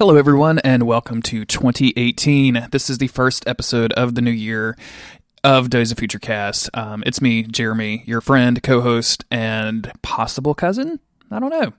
[0.00, 2.68] Hello, everyone, and welcome to 2018.
[2.70, 4.74] This is the first episode of the new year
[5.44, 6.70] of Days of Future Cast.
[6.72, 11.00] Um, it's me, Jeremy, your friend, co-host, and possible cousin.
[11.30, 11.74] I don't know.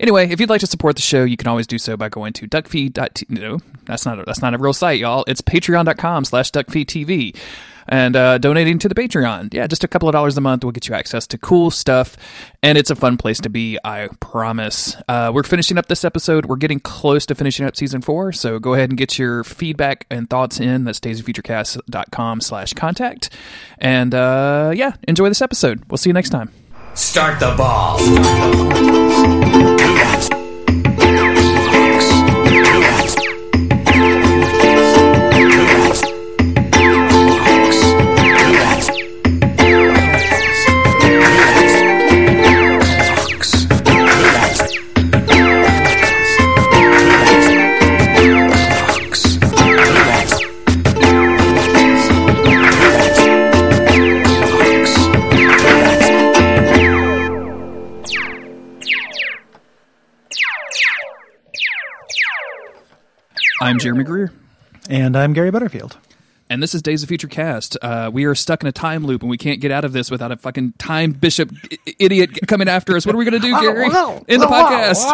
[0.00, 2.32] Anyway, if you'd like to support the show, you can always do so by going
[2.32, 3.30] to duckfeed.tv.
[3.30, 5.22] No, that's not a, that's not a real site, y'all.
[5.28, 7.36] It's patreon.com slash duckfeedtv
[7.88, 9.52] and uh, donating to the Patreon.
[9.52, 12.16] Yeah, just a couple of dollars a month will get you access to cool stuff,
[12.62, 14.96] and it's a fun place to be, I promise.
[15.08, 16.46] Uh, we're finishing up this episode.
[16.46, 20.06] We're getting close to finishing up season four, so go ahead and get your feedback
[20.10, 20.84] and thoughts in.
[20.84, 23.30] That's daysoffuturecast.com slash contact.
[23.78, 25.82] And uh, yeah, enjoy this episode.
[25.90, 26.50] We'll see you next time.
[26.94, 27.98] Start the ball.
[63.62, 64.32] I'm Jeremy Greer.
[64.90, 65.96] And I'm Gary Butterfield.
[66.50, 67.78] And this is Days of Future Cast.
[67.80, 70.10] Uh, we are stuck in a time loop and we can't get out of this
[70.10, 73.06] without a fucking time bishop i- idiot coming after us.
[73.06, 73.86] What are we going to do, Gary?
[74.28, 75.06] In the podcast.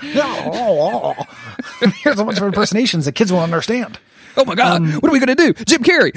[1.96, 3.98] Here's a bunch of impersonations that kids won't understand.
[4.36, 4.76] Oh my God.
[4.82, 5.64] Um, what are we going to do?
[5.64, 6.12] Jim Carrey.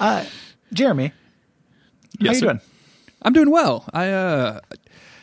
[0.00, 0.26] Ah!
[0.72, 1.12] Jeremy,
[2.20, 2.46] how you sir.
[2.46, 2.60] doing?
[3.22, 3.84] I'm doing well.
[3.92, 4.60] I, uh,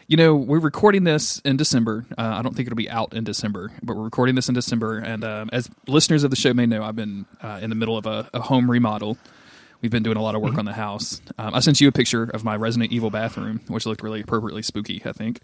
[0.07, 2.05] you know, we're recording this in December.
[2.17, 4.99] Uh, I don't think it'll be out in December, but we're recording this in December.
[4.99, 7.97] And um, as listeners of the show may know, I've been uh, in the middle
[7.97, 9.17] of a, a home remodel.
[9.81, 11.21] We've been doing a lot of work on the house.
[11.37, 14.61] Um, I sent you a picture of my Resident Evil bathroom, which looked really appropriately
[14.61, 15.41] spooky, I think.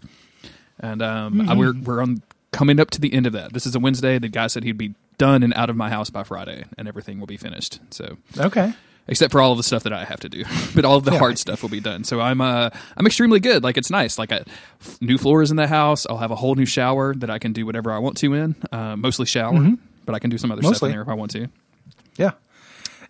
[0.80, 3.52] And um, I- we're we're on coming up to the end of that.
[3.52, 4.18] This is a Wednesday.
[4.18, 7.20] The guy said he'd be done and out of my house by Friday, and everything
[7.20, 7.78] will be finished.
[7.90, 8.72] So Okay.
[9.08, 10.44] Except for all of the stuff that I have to do.
[10.74, 11.18] but all of the Yeah.
[11.18, 12.04] hard stuff will be done.
[12.04, 13.62] So I'm uh I'm extremely good.
[13.62, 14.18] Like it's nice.
[14.18, 14.42] Like I,
[14.80, 16.06] f- new floors in the house.
[16.08, 18.56] I'll have a whole new shower that I can do whatever I want to in.
[18.70, 19.72] Uh, mostly shower,
[20.04, 21.48] but I can do some other stuff in there if I want to.
[22.16, 22.32] Yeah.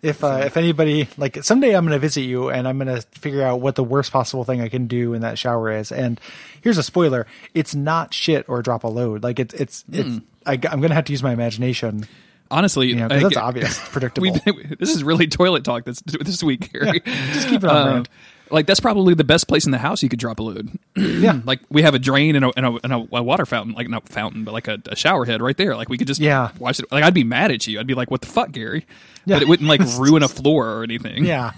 [0.01, 3.01] If uh, if anybody like someday I'm going to visit you and I'm going to
[3.17, 5.93] figure out what the worst possible thing I can do in that shower is.
[5.93, 6.19] And
[6.61, 9.23] here's a spoiler: it's not shit or drop a load.
[9.23, 10.19] Like it's it's it's.
[10.45, 12.05] I, am going to have to use my imagination.
[12.53, 14.31] Honestly, You know, I- that's obvious, it's predictable.
[14.79, 17.01] this is really toilet talk this this week, Gary.
[17.33, 18.03] just keep it on Uh,
[18.49, 20.69] like that's probably the best place in the house you could drop a load.
[20.95, 21.39] Yeah.
[21.45, 24.07] like we have a drain and a, and a, and a, water fountain, like not
[24.07, 25.75] fountain, but like a, a shower head right there.
[25.75, 26.51] Like we could just Yeah.
[26.59, 26.85] watch it.
[26.91, 27.79] Like I'd be mad at you.
[27.79, 28.85] I'd be like, "What the fuck, Gary?"
[29.25, 29.37] Yeah.
[29.37, 31.25] But it wouldn't like ruin a floor or anything.
[31.25, 31.53] Yeah.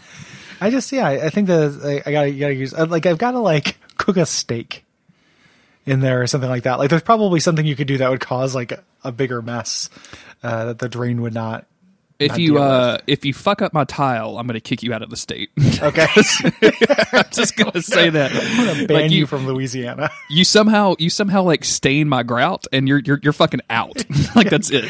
[0.61, 1.07] I just yeah.
[1.09, 4.15] I think that I, I gotta gotta use uh, like I've got to like cook
[4.15, 4.85] a steak
[5.85, 6.79] in there or something like that.
[6.79, 8.73] Like there's probably something you could do that would cause like
[9.03, 9.89] a, bigger mess
[10.43, 11.65] uh, that the drain would not.
[12.17, 15.01] If not you uh if you fuck up my tile, I'm gonna kick you out
[15.01, 15.49] of the state.
[15.81, 16.07] Okay,
[17.11, 18.31] I'm just gonna say that.
[18.79, 20.09] I'm ban Like, you, you, from Louisiana.
[20.29, 24.05] you somehow you somehow like stain my grout and you're you're you're fucking out.
[24.33, 24.85] like that's it.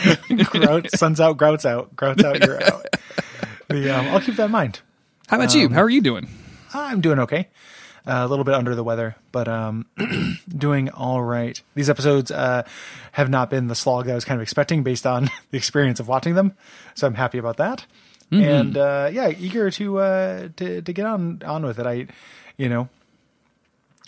[0.52, 2.86] Grout, sun's out, grout's out, grout's out, you're out.
[3.70, 4.82] The, um, I'll keep that in mind.
[5.28, 5.70] How about Um, you?
[5.70, 6.30] How are you doing?
[6.76, 7.48] I'm doing okay.
[8.08, 9.86] Uh, a little bit under the weather, but um,
[10.48, 11.60] doing all right.
[11.74, 12.62] These episodes uh,
[13.14, 16.00] have not been the slog that I was kind of expecting based on the experience
[16.00, 16.54] of watching them,
[16.94, 17.86] so I'm happy about that.
[18.44, 21.86] And uh, yeah, eager to uh, to to get on on with it.
[21.88, 22.08] I,
[22.58, 22.90] you know,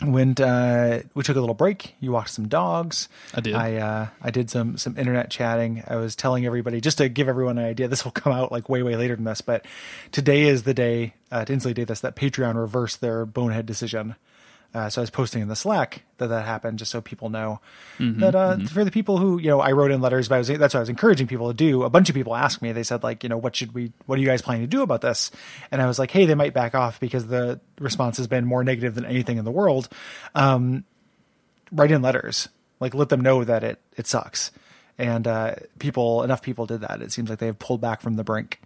[0.03, 1.95] went uh, we took a little break.
[1.99, 3.09] You walked some dogs.
[3.33, 3.55] I did.
[3.55, 5.83] I uh, I did some some internet chatting.
[5.87, 7.87] I was telling everybody just to give everyone an idea.
[7.87, 9.65] This will come out like way way later than this, but
[10.11, 14.15] today is the day uh, Tinsley this that Patreon reversed their bonehead decision.
[14.73, 17.59] Uh, so I was posting in the Slack that that happened, just so people know
[17.97, 20.37] Mm-hmm, that uh, for the people who you know, I wrote in letters, but I
[20.37, 21.81] was, that's what I was encouraging people to do.
[21.83, 22.71] A bunch of people asked me.
[22.73, 23.91] They said like, you know, what should we?
[24.05, 25.31] What are you guys planning to do about this?
[25.71, 28.63] And I was like, hey, they might back off because the response has been more
[28.63, 29.89] negative than anything in the world.
[30.35, 30.83] Um,
[31.71, 32.47] write in letters,
[32.79, 34.51] like let them know that it it sucks.
[34.99, 37.01] And uh, people, enough people did that.
[37.01, 38.59] It seems like they have pulled back from the brink.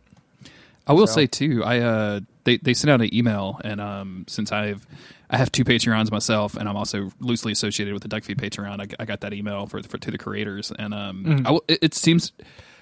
[0.88, 1.64] I will So- say too.
[1.64, 4.86] I uh, they they sent out an email, and um, since I've
[5.32, 8.82] I have two Patreons myself, and I'm also loosely associated with the Duckfeed Patreon.
[8.82, 11.48] I, I got that email for, for to the creators, and um, Mm-hmm.
[11.48, 12.34] I it, it seems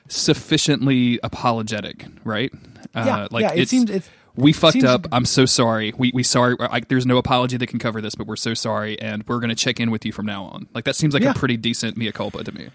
[0.07, 2.51] sufficiently apologetic, right?
[2.95, 5.05] Yeah, Uh, like yeah, it it's- seems- it's- we fucked seems- up.
[5.11, 5.91] I'm so sorry.
[5.97, 6.55] We we sorry.
[6.57, 9.55] Like, there's no apology that can cover this, but we're so sorry, and we're gonna
[9.55, 10.67] check in with you from now on.
[10.73, 11.31] Like that seems like Yeah.
[11.31, 12.69] a pretty decent mea culpa to me.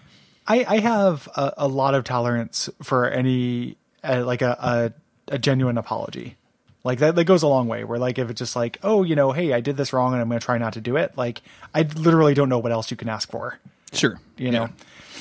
[0.45, 4.93] I, I have a, a lot of tolerance for any uh, like a,
[5.27, 6.35] a a genuine apology.
[6.85, 7.83] Like that, that goes a long way.
[7.83, 10.21] Where like if it's just like, oh, you know, hey, I did this wrong and
[10.21, 11.17] I'm going to try not to do it.
[11.17, 11.41] Like
[11.73, 13.57] I literally don't know what else you can ask for.
[13.91, 14.19] Sure.
[14.37, 14.69] You know,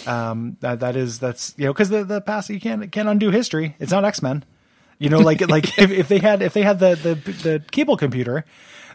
[0.06, 3.30] um, that that is that's you know because the the past you can't can't undo
[3.30, 3.76] history.
[3.78, 4.44] It's not X Men.
[4.98, 7.96] You know, like like if, if they had if they had the, the the cable
[7.96, 8.44] computer,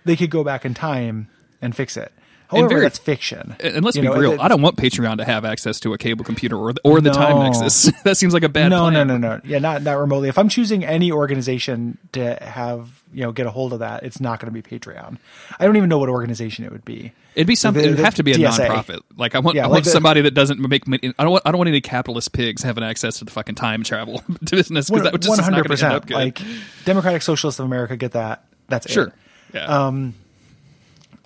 [0.05, 1.27] they could go back in time
[1.63, 2.13] and fix it.
[2.49, 3.55] However, very- that's fiction.
[3.59, 4.31] And let's be know, real.
[4.33, 6.99] it- I don't want Patreon to have access to a cable computer or the, or
[6.99, 7.91] the time nexus.
[8.03, 8.93] that seems like a bad no, plan.
[9.07, 9.41] no, no, no.
[9.43, 10.29] Yeah, not not remotely.
[10.29, 14.19] If I'm choosing any organization to have you know get a hold of that, it's
[14.19, 15.17] not going to be Patreon.
[15.59, 17.13] I don't even know what organization it would be.
[17.35, 17.83] It'd be something.
[17.83, 18.67] The- It would have to be a DSA.
[18.67, 18.99] nonprofit.
[19.15, 20.87] Like I want, Yeah, I want somebody that doesn't make.
[20.87, 21.43] money- I don't want.
[21.45, 25.03] I don't want any capitalist pigs having access to the fucking time travel business because
[25.03, 26.15] that would just One is not hundred going to end up good.
[26.15, 26.41] Like
[26.85, 28.45] Democratic Socialists of America get that.
[28.67, 28.91] That's it.
[28.91, 29.07] sure.
[29.07, 29.13] It.
[29.53, 29.65] Yeah.
[29.87, 30.15] Um,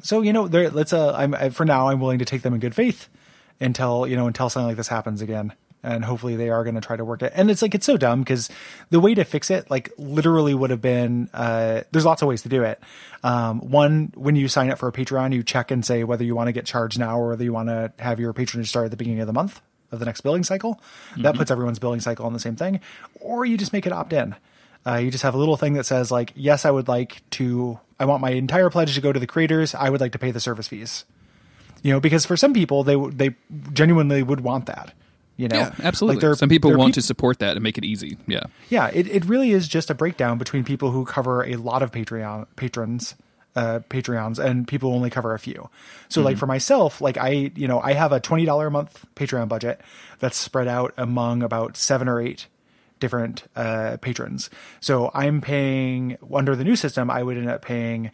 [0.04, 0.70] So you know, there.
[0.70, 0.94] Let's.
[0.94, 1.88] Uh, I'm I, for now.
[1.88, 3.10] I'm willing to take them in good faith
[3.60, 6.82] until you know until something like this happens again, and hopefully they are going to
[6.82, 7.32] try to work it.
[7.36, 8.50] And it's like it's so dumb because
[8.90, 11.30] the way to fix it, like literally, would have been.
[11.34, 12.80] Uh, there's lots of ways to do it.
[13.24, 16.36] Um, one, when you sign up for a Patreon, you check and say whether you
[16.36, 18.92] want to get charged now or whether you want to have your patronage start at
[18.92, 19.62] the beginning of the month
[19.94, 20.82] of the next billing cycle.
[21.18, 22.82] That puts everyone's billing cycle on the same thing.
[23.22, 24.36] Or you just make it opt in.
[24.86, 27.80] Uh, you just have a little thing that says like, yes, I would like to.
[28.00, 29.74] I want my entire pledge to go to the creators.
[29.74, 31.06] I would like to pay the service fees.
[31.84, 33.36] You know, because for some people, they they
[33.72, 34.94] genuinely would want that.
[35.36, 36.18] You know, yeah, absolutely.
[36.18, 38.18] Like there- Some people want peop- to support that and make it easy.
[38.28, 38.44] Yeah.
[38.70, 41.92] yeah, it, it really is just a breakdown between people who cover a lot of
[41.92, 43.16] Patreon patrons,
[43.56, 45.70] uh, Patreons, and people only cover a few.
[46.10, 49.06] So like for myself, like I, you know, I have a twenty dollar a month
[49.16, 49.82] Patreon budget
[50.20, 52.46] that's spread out among about seven or eight
[53.04, 54.50] different uh, patrons.
[54.80, 58.12] So I'm paying under the new system, I would end up paying,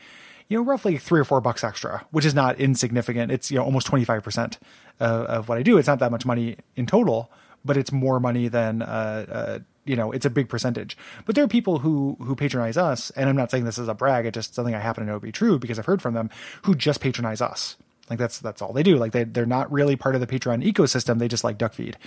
[0.47, 3.31] you know, roughly three or four bucks extra, which is not insignificant.
[3.31, 4.57] It's you know almost twenty five percent
[4.99, 5.77] of what I do.
[5.77, 7.31] It's not that much money in total,
[7.63, 10.11] but it's more money than uh, uh, you know.
[10.11, 10.97] It's a big percentage.
[11.25, 13.93] But there are people who who patronize us, and I'm not saying this is a
[13.93, 14.25] brag.
[14.25, 16.29] It's just something I happen to know to be true because I've heard from them
[16.63, 17.77] who just patronize us.
[18.09, 18.97] Like that's that's all they do.
[18.97, 21.19] Like they they're not really part of the Patreon ecosystem.
[21.19, 21.97] They just like duck feed.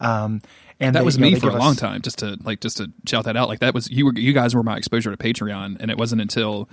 [0.00, 0.42] Um,
[0.80, 2.02] and That they, was you know, me for a give long us- time.
[2.02, 3.48] Just to like, just to shout that out.
[3.48, 6.20] Like that was you were you guys were my exposure to Patreon, and it wasn't
[6.20, 6.68] until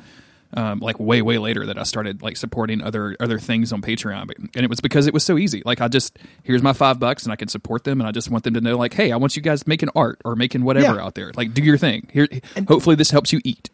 [0.56, 4.26] um, like way way later that I started like supporting other other things on Patreon.
[4.28, 5.62] But, and it was because it was so easy.
[5.64, 8.32] Like I just here's my five bucks, and I can support them, and I just
[8.32, 10.96] want them to know like, hey, I want you guys making art or making whatever
[10.96, 11.04] Yeah.
[11.06, 11.32] out there.
[11.36, 12.10] Like do your thing.
[12.12, 12.28] Here,
[12.68, 13.70] hopefully this helps you eat.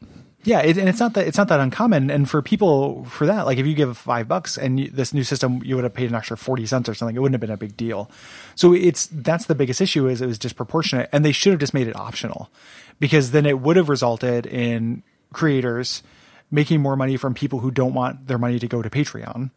[0.45, 2.11] Yeah, it, and it's not that it's not that uncommon.
[2.11, 5.23] And for people for that, like if you give five bucks and you, this new
[5.23, 7.15] system, you would have paid an extra forty cents or something.
[7.15, 8.11] It wouldn't have been a big deal.
[8.53, 11.73] So it's that's the biggest issue is it was disproportionate, and they should have just
[11.73, 12.51] made it optional,
[12.99, 15.01] because then it would have resulted in
[15.33, 16.03] creators
[16.51, 19.49] making more money from people who don't want their money to go to Patreon,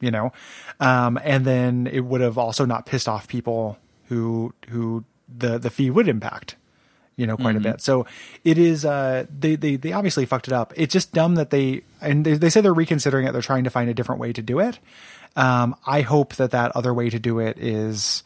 [0.00, 0.32] you know,
[0.80, 3.76] um, and then it would have also not pissed off people
[4.08, 6.56] who who the the fee would impact
[7.22, 7.80] you know, quite a bit.
[7.80, 8.04] So
[8.44, 10.72] it is, uh, they, they, they obviously fucked it up.
[10.76, 13.32] It's just dumb that they, and they, they say they're reconsidering it.
[13.32, 14.78] They're trying to find a different way to do it.
[15.36, 18.22] Um, I hope that that other way to do it is,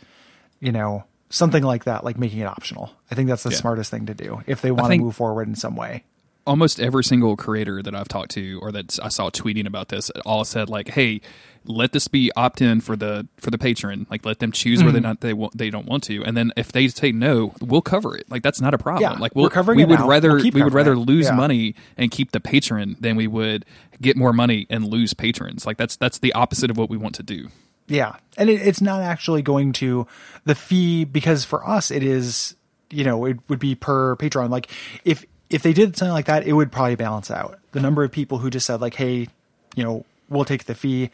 [0.61, 2.91] you know, something like that, like making it optional.
[3.11, 3.57] I think that's the Yeah.
[3.59, 6.05] smartest thing to do if they want to move forward in some way.
[6.47, 10.11] Almost every single creator that I've talked to or that I saw tweeting about this
[10.25, 11.21] all said like, "Hey,
[11.65, 14.07] let this be opt in for the for the patron.
[14.11, 15.03] Like, let them choose whether or Mm-hmm.
[15.09, 18.17] not they want they don't want to, and then if they say no, we'll cover
[18.17, 18.31] it.
[18.31, 19.03] Like, that's not a problem.
[19.03, 20.09] Yeah, like, we'll we're covering we would now.
[20.09, 20.99] rather We'll we would rather it.
[20.99, 21.33] lose Yeah.
[21.35, 23.65] money and keep the patron than we would
[24.01, 25.67] get more money and lose patrons.
[25.67, 27.49] Like, that's that's the opposite of what we want to do.
[27.89, 30.07] Yeah, and it, it's not actually going to
[30.45, 32.55] the fee because for us it is
[32.91, 34.51] you know it would be per patron.
[34.51, 34.71] Like
[35.05, 38.11] if if they did something like that, it would probably balance out the number of
[38.11, 39.29] people who just said like, hey,
[39.75, 41.11] you know, we'll take the fee,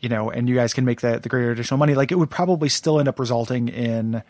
[0.00, 1.94] you know, and you guys can make the the greater additional money.
[1.94, 4.22] Like it would probably still end up resulting in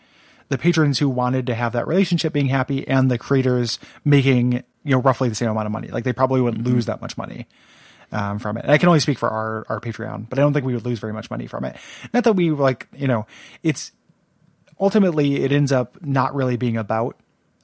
[0.49, 4.91] the patrons who wanted to have that relationship being happy and the creators making you
[4.91, 5.87] know roughly the same amount of money.
[5.87, 7.47] Like they probably wouldn't lose that much money
[8.11, 8.63] um, from it.
[8.63, 10.85] And I can only speak for our our Patreon, but I don't think we would
[10.85, 11.75] lose very much money from it.
[12.13, 13.25] Not that we like, you know,
[13.63, 13.91] it's
[14.79, 17.17] ultimately it ends up not really being about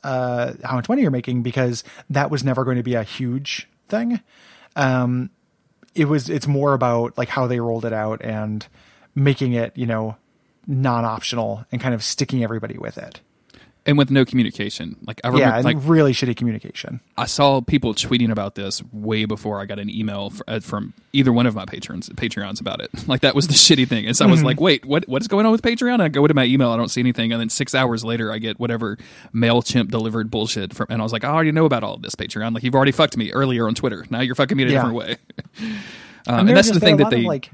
[0.04, 3.68] uh, how much money you're making because that was never going to be a huge
[3.88, 4.22] thing.
[4.76, 5.30] Um,
[5.94, 8.66] it was it's more about like how they rolled it out and
[9.14, 10.16] making it you know
[10.68, 13.20] non-optional and kind of sticking everybody with it.
[13.84, 17.00] And with no communication, like I remember, yeah, and like really shitty communication.
[17.18, 21.34] I saw people tweeting about this way before I got an email uh, from either
[21.34, 22.92] one of my patrons, Patreons about it.
[23.08, 24.06] Like that was the shitty thing.
[24.06, 26.00] And so I was like, wait, what, what is going on with Patreon?
[26.00, 27.32] I go to my email, I don't see anything.
[27.32, 29.00] And then six hours later, I get whatever
[29.34, 32.14] MailChimp delivered bullshit from, and I was like, I already know about all of this
[32.14, 32.54] Patreon.
[32.54, 34.06] Like you've already fucked me earlier on Twitter.
[34.12, 34.78] Now you're fucking me in a Yeah.
[34.78, 35.18] different way.
[35.60, 35.80] Um,
[36.28, 37.50] And and that's the thing that of, they, like.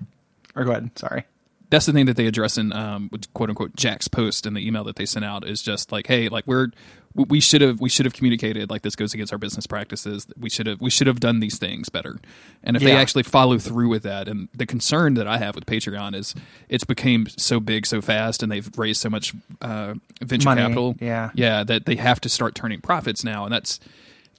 [0.57, 0.91] Or go ahead.
[1.00, 1.24] Sorry.
[1.69, 4.83] That's the thing that they address in um, quote unquote Jack's post in the email
[4.86, 6.67] that they sent out is just like, hey, like we're
[7.15, 10.27] we should have we should have communicated like this goes against our business practices.
[10.39, 12.19] We should have we should have done these things better.
[12.63, 15.65] And if they actually follow through with that, and the concern that I have with
[15.65, 16.36] Patreon is
[16.69, 20.95] it's became so big so fast, and they've raised so much uh, venture Money, capital.
[21.00, 21.31] yeah.
[21.33, 23.79] yeah, that they have to start turning profits now, and that's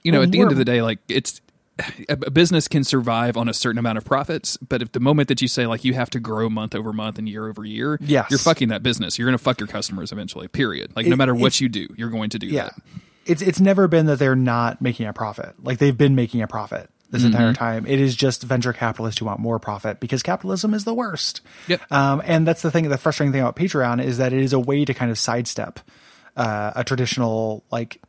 [0.03, 1.41] you know Well, at the end of the day, like it's
[2.09, 5.27] a a business can survive on a certain amount of profits, but if the moment
[5.29, 7.97] that you say like you have to grow month over month and year over year,
[8.01, 8.27] Yes.
[8.29, 9.17] you're fucking that business.
[9.17, 10.47] You're going to fuck your customers eventually.
[10.47, 10.91] Period.
[10.95, 12.75] Like no matter what you do, you're going to do yeah that.
[13.25, 16.47] it's it's never been that they're not making a profit like they've been making a
[16.47, 17.31] profit this Mm-hmm.
[17.33, 20.93] entire time it is just venture capitalists who want more profit because capitalism is the
[20.93, 21.91] worst Yep.
[21.91, 24.59] um, and that's the thing the frustrating thing about patreon is that it is a
[24.59, 25.79] way to kind of sidestep
[26.37, 27.99] uh, a traditional like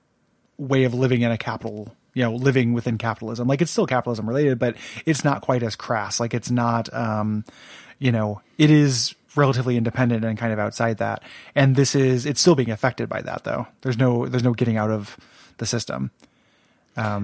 [0.58, 3.48] way of living in a capital you know living within capitalism.
[3.48, 4.76] Like it's still capitalism related but
[5.06, 6.20] it's not quite as crass.
[6.20, 7.44] Like it's not um
[7.98, 11.22] you know it is relatively independent and kind of outside that.
[11.54, 13.66] And this is it's still being affected by that though.
[13.82, 15.16] There's no there's no getting out of
[15.58, 16.10] the system.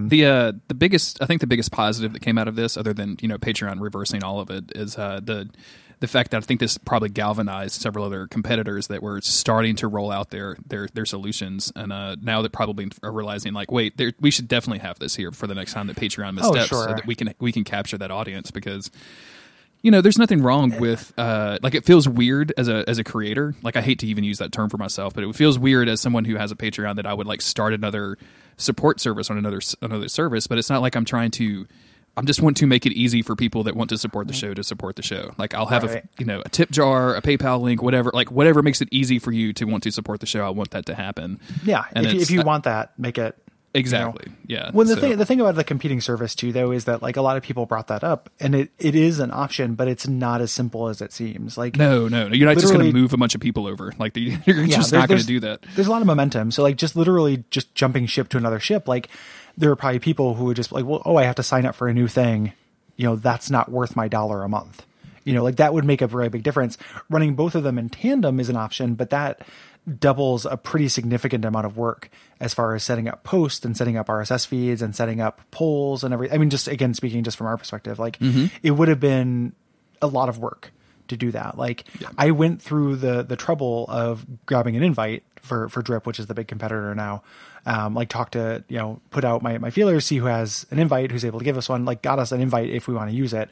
[0.09, 2.95] The uh, the biggest I think the biggest positive that came out of this, other
[2.95, 5.49] than you know Patreon reversing all of it, is uh, the
[6.00, 9.88] the fact that I think this probably galvanized several other competitors that were starting to
[9.88, 13.96] roll out their their their solutions, and uh, now that probably are realizing like, wait,
[13.96, 16.76] there, we should definitely have this here for the next time that Patreon missteps, so
[16.76, 16.86] sure.
[16.88, 18.90] that we can we can capture that audience because
[19.82, 23.04] you know, there's nothing wrong with uh, like it feels weird as a as a
[23.04, 23.54] creator.
[23.62, 26.00] Like I hate to even use that term for myself, but it feels weird as
[26.00, 28.18] someone who has a Patreon that I would like start another
[28.56, 30.48] support service on another another service.
[30.48, 31.68] But it's not like I'm trying to.
[32.16, 34.49] I'm just want to make it easy for people that want to support the mm-hmm.
[34.49, 35.35] show to support the show.
[35.37, 38.11] Like I'll have a you know a tip jar, a PayPal link, whatever.
[38.12, 40.44] Like whatever makes it easy for you to want to support the show.
[40.46, 41.40] I want that to happen.
[41.64, 43.37] yeah And if, you- if you want that make it
[43.76, 43.80] you know.
[43.80, 44.32] Exactly.
[44.46, 44.70] Yeah.
[44.73, 47.16] Well, the So- thing the thing about the competing service too, though, is that like
[47.18, 50.08] a lot of people brought that up, and it, it is an option, but it's
[50.08, 51.58] not as simple as it seems.
[51.58, 52.35] Like No, no, no.
[52.35, 53.92] You're not just going to move a bunch of people over.
[53.99, 55.61] Like the, you're Yeah, just not going to do that.
[55.75, 56.50] There's a lot of momentum.
[56.52, 59.08] So like just literally just jumping ship to another ship, like
[59.56, 61.75] there are probably people who would just like, well, oh, I have to sign up
[61.75, 62.52] for a new thing.
[62.96, 64.84] You know, that's not worth my dollar a month.
[65.25, 66.78] You know, like that would make a very big difference.
[67.10, 69.42] Running both of them in tandem is an option, but that
[69.98, 72.10] doubles a pretty significant amount of work
[72.40, 76.04] as far as setting up posts and setting up RSS feeds and setting up polls
[76.04, 76.30] and every.
[76.30, 78.46] I mean, just again speaking, just from our perspective, like mm-hmm.
[78.62, 79.52] it would have been
[80.00, 80.72] a lot of work
[81.08, 81.56] to do that.
[81.56, 81.84] Like
[82.18, 86.26] I went through the the trouble of grabbing an invite for for Drip, which is
[86.26, 87.22] the big competitor now.
[87.66, 90.78] Um, like talk to you know put out my my feelers, see who has an
[90.78, 91.85] invite, who's able to give us one.
[91.85, 93.50] Like got us an invite if we want to use it,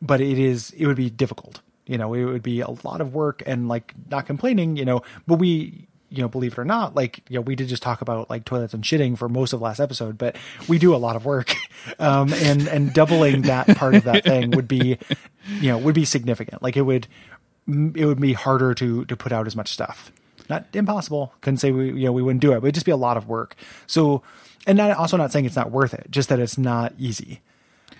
[0.00, 1.60] but it is it would be difficult.
[1.86, 4.76] You know, it would be a lot of work and like not complaining.
[4.76, 7.66] You know, but we you know, believe it or not, like, you know, we did
[7.66, 10.36] just talk about like toilets and shitting for most of last episode, but
[10.68, 11.54] we do a lot of work.
[11.98, 14.96] Um, and, and doubling that part of that thing would be,
[15.60, 16.62] you know, would be significant.
[16.62, 17.06] Like it would,
[17.68, 20.10] it would be harder to, to put out as much stuff.
[20.48, 21.32] Not impossible.
[21.40, 23.16] Couldn't say we, you know, we wouldn't do it, but it'd just be a lot
[23.16, 23.56] of work.
[23.86, 24.22] So,
[24.66, 27.40] and not, also not saying it's not worth it, just that it's not easy.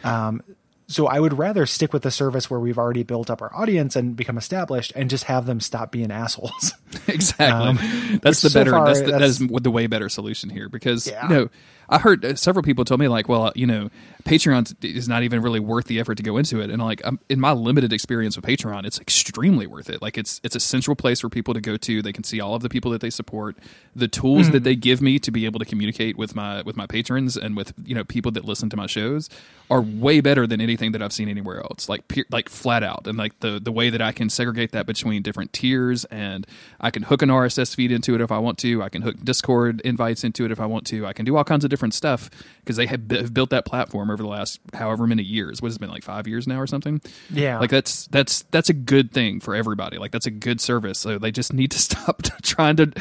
[0.03, 0.43] Um,
[0.87, 3.97] so I would rather stick with the service where we've already built up our audience
[3.97, 6.75] and become established and just have them stop being assholes.
[7.09, 8.19] exactly.
[8.19, 8.71] that's the so better.
[8.73, 11.23] far, that's the, that that's- is the way better solution here because Yeah.
[11.29, 11.49] you know
[11.89, 13.91] I heard uh, several people tell me like, well, you know,
[14.25, 17.21] Patreon is not even really worth the effort to go into it, and like um,
[17.29, 20.01] in my limited experience with Patreon, it's extremely worth it.
[20.01, 22.01] Like it's it's a central place for people to go to.
[22.03, 23.57] They can see all of the people that they support,
[23.95, 24.53] the tools Mm-hmm.
[24.53, 27.57] that they give me to be able to communicate with my with my patrons and
[27.57, 29.29] with you know people that listen to my shows
[29.71, 31.89] are way better than anything that I've seen anywhere else.
[31.89, 34.87] Like pe- like flat out, and like the the way that I can segregate that
[34.87, 36.47] between different tiers, and
[36.81, 38.83] I can hook an RSS feed into it if I want to.
[38.83, 41.05] I can hook Discord invites into it if I want to.
[41.05, 43.67] I can do all kinds of different stuff because they have, bu- have built that
[43.67, 45.61] platform over the last however many years.
[45.61, 47.01] What has it been like five years now or something?
[47.31, 47.59] Yeah.
[47.59, 49.99] like that's that's that's a good thing for everybody.
[49.99, 50.99] Like that's a good service.
[50.99, 52.93] So they just need to stop trying to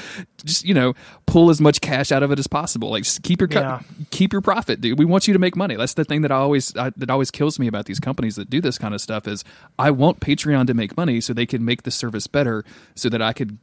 [0.43, 0.93] just you know
[1.25, 2.89] pull as much cash out of it as possible.
[2.91, 3.79] Like just keep your co- Yeah.
[4.11, 4.99] keep your profit, dude.
[4.99, 5.75] We want you to make money.
[5.75, 8.49] That's the thing that I always I, that always kills me about these companies that
[8.49, 9.43] do this kind of stuff is
[9.79, 13.21] I want Patreon to make money so they can make the service better, so that
[13.21, 13.57] I could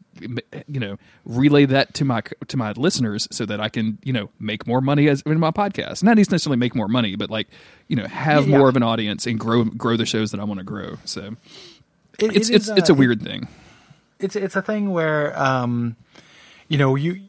[0.67, 4.31] you know relay that to my to my listeners, so that I can you know
[4.39, 6.03] make more money as in my podcast.
[6.03, 7.49] Not necessarily make more money, but like
[7.89, 8.59] you know have Yeah.
[8.59, 10.99] more of an audience and grow grow the shows that I want to grow.
[11.05, 11.37] So
[12.19, 13.49] It- it's it it's is, it's a uh, weird thing.
[14.19, 15.97] it's it's a thing where um
[16.69, 17.21] you know you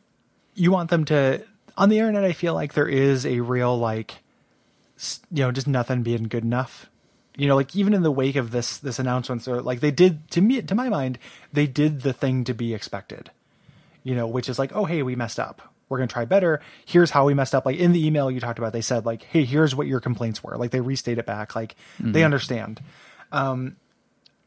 [0.55, 1.41] you want them to
[1.77, 4.15] on the internet i feel like there is a real like
[5.31, 6.87] you know just nothing being good enough
[7.37, 10.29] you know like even in the wake of this this announcement so like they did
[10.31, 11.17] to me to my mind
[11.53, 13.31] they did the thing to be expected
[14.03, 15.61] you know which is like oh hey we messed up.
[15.89, 16.61] We're going to try better.
[16.85, 17.65] Here's how we messed up.
[17.65, 20.41] Like in the email you talked about they said like hey here's what your complaints
[20.43, 20.55] were.
[20.57, 21.53] Like they restate it back.
[21.55, 21.75] Like
[22.13, 22.81] they understand.
[23.31, 23.75] Um,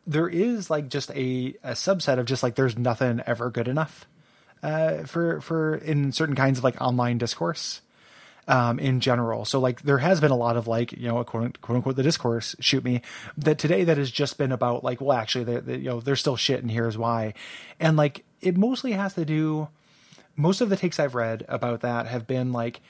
[0.07, 4.07] there is like just a, a subset of just like there's nothing ever good enough
[4.63, 7.81] uh, for for in certain kinds of like online discourse
[8.49, 9.45] um, in general.
[9.45, 12.03] So like there has been a lot of like you know quote, quote unquote the
[12.03, 13.03] discourse shoot me
[13.39, 16.21] that today that has just been about like well actually they, they, you know there's
[16.21, 17.35] still shit and here's why,
[17.81, 19.69] and like it mostly has to do.
[20.37, 22.81] Most of the takes I've read about that have been like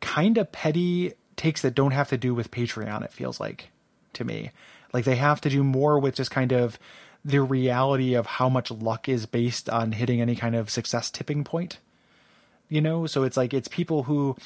[0.00, 3.04] kind of petty takes that don't have to do with Patreon.
[3.04, 3.70] It feels like
[4.12, 4.52] to me,
[4.92, 6.78] like they have to do more with just kind of
[7.24, 11.42] the reality of how much luck is based on hitting any kind of success tipping
[11.42, 11.78] point
[12.68, 13.06] you know?
[13.06, 14.36] So it's like it's people who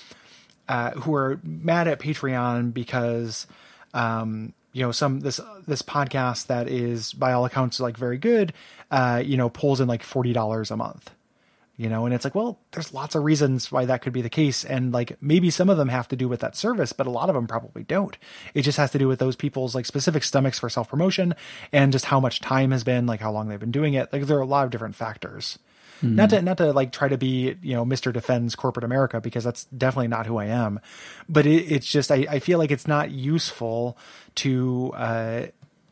[0.68, 3.46] uh, who are mad at patreon because
[3.94, 8.52] um, you know some this this podcast that is by all accounts like very good
[8.90, 11.10] uh, you know pulls in like $40 a month
[11.80, 12.06] you know?
[12.06, 14.64] And it's like well there's lots of reasons why that could be the case.
[14.64, 17.28] And like maybe some of them have to do with that service but a lot
[17.30, 18.18] of them probably don't.
[18.52, 21.34] It just has to do with those people's like specific stomachs for self promotion
[21.72, 24.12] and just how much time has been like how long they've been doing it.
[24.12, 25.58] Like there are a lot of different factors
[26.02, 26.14] Mm.
[26.14, 28.12] Not to not to like try to be you know Mr.
[28.12, 30.80] Defends corporate America because that's definitely not who I am,
[31.28, 33.98] but it, it's just I, I feel like it's not useful
[34.36, 35.46] to uh,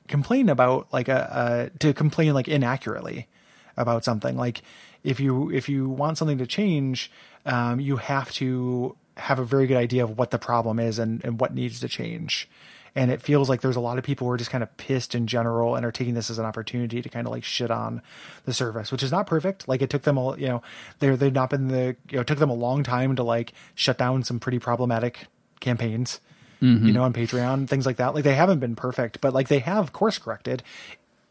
[0.06, 3.28] complain about like a, a to complain like inaccurately
[3.76, 4.62] about something like
[5.02, 7.10] if you if you want something to change,
[7.44, 11.25] um, you have to have a very good idea of what the problem is and,
[11.25, 12.48] and what needs to change
[12.96, 15.14] and it feels like there's a lot of people who are just kind of pissed
[15.14, 18.00] in general and are taking this as an opportunity to kind of like shit on
[18.46, 19.68] the service, which is not perfect.
[19.68, 20.62] Like it took them all, you know
[20.98, 23.52] they're they've not been the you know it took them a long time to like
[23.74, 25.26] shut down some pretty problematic
[25.60, 26.20] campaigns.
[26.62, 26.86] Mm-hmm.
[26.86, 28.14] You know, on Patreon, things like that.
[28.14, 30.62] Like they haven't been perfect, but like they have course corrected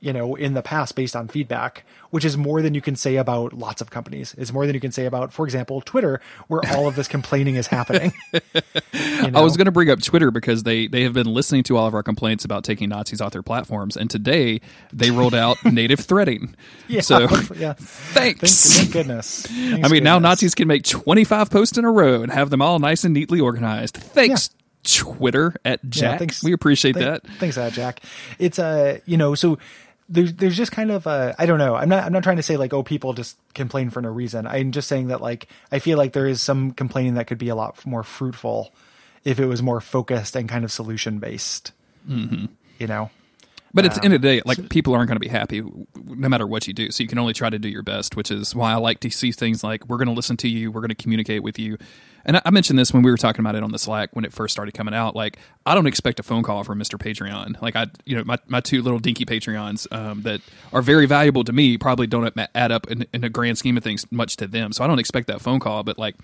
[0.05, 3.15] you know, in the past based on feedback, which is more than you can say
[3.15, 4.35] about lots of companies.
[4.37, 7.55] It's more than you can say about, for example, Twitter, where all of this complaining
[7.55, 8.13] is happening.
[8.93, 9.39] You know?
[9.39, 11.87] I was going to bring up Twitter because they they have been listening to all
[11.87, 16.01] of our complaints about taking Nazis off their platforms, and today they rolled out native
[16.01, 16.55] threading.
[16.87, 17.19] Yeah, so
[17.55, 18.77] yeah, thanks.
[18.77, 19.45] Thank, goodness.
[19.45, 20.01] Thanks I mean, goodness.
[20.03, 23.03] now Nazis can make twenty five posts in a row and have them all nice
[23.03, 23.95] and neatly organized.
[23.95, 24.49] Thanks.
[24.51, 24.61] Yeah.
[24.85, 26.11] Twitter at Jack.
[26.13, 27.27] Yeah, thanks, we appreciate th- that.
[27.39, 28.01] Thanks, at Jack.
[28.37, 29.57] It's uh, you know, so
[30.07, 31.75] there's there's just kind of a I don't know.
[31.75, 34.45] I'm not I'm not trying to say like oh people just complain for no reason.
[34.47, 37.49] I'm just saying that like I feel like there is some complaining that could be
[37.49, 38.73] a lot more fruitful
[39.23, 41.71] if it was more focused and kind of solution based.
[42.07, 42.45] Mm-hmm.
[42.79, 43.09] You know.
[43.75, 46.29] But at the end of the day, like people aren't going to be happy no
[46.29, 46.91] matter what you do.
[46.91, 49.09] So you can only try to do your best, which is why I like to
[49.09, 51.77] see things like we're going to listen to you, we're going to communicate with you.
[52.25, 54.31] And I mentioned this when we were talking about it on the Slack when it
[54.31, 55.13] first started coming out.
[55.13, 56.97] Like I don't expect a phone call from Mr.
[56.97, 57.61] Patreon.
[57.61, 60.39] Like I, you know, my, my two little dinky Patreons um, that
[60.71, 63.83] are very valuable to me probably don't add up in, in a grand scheme of
[63.83, 64.71] things much to them.
[64.71, 65.83] So I don't expect that phone call.
[65.83, 66.15] But like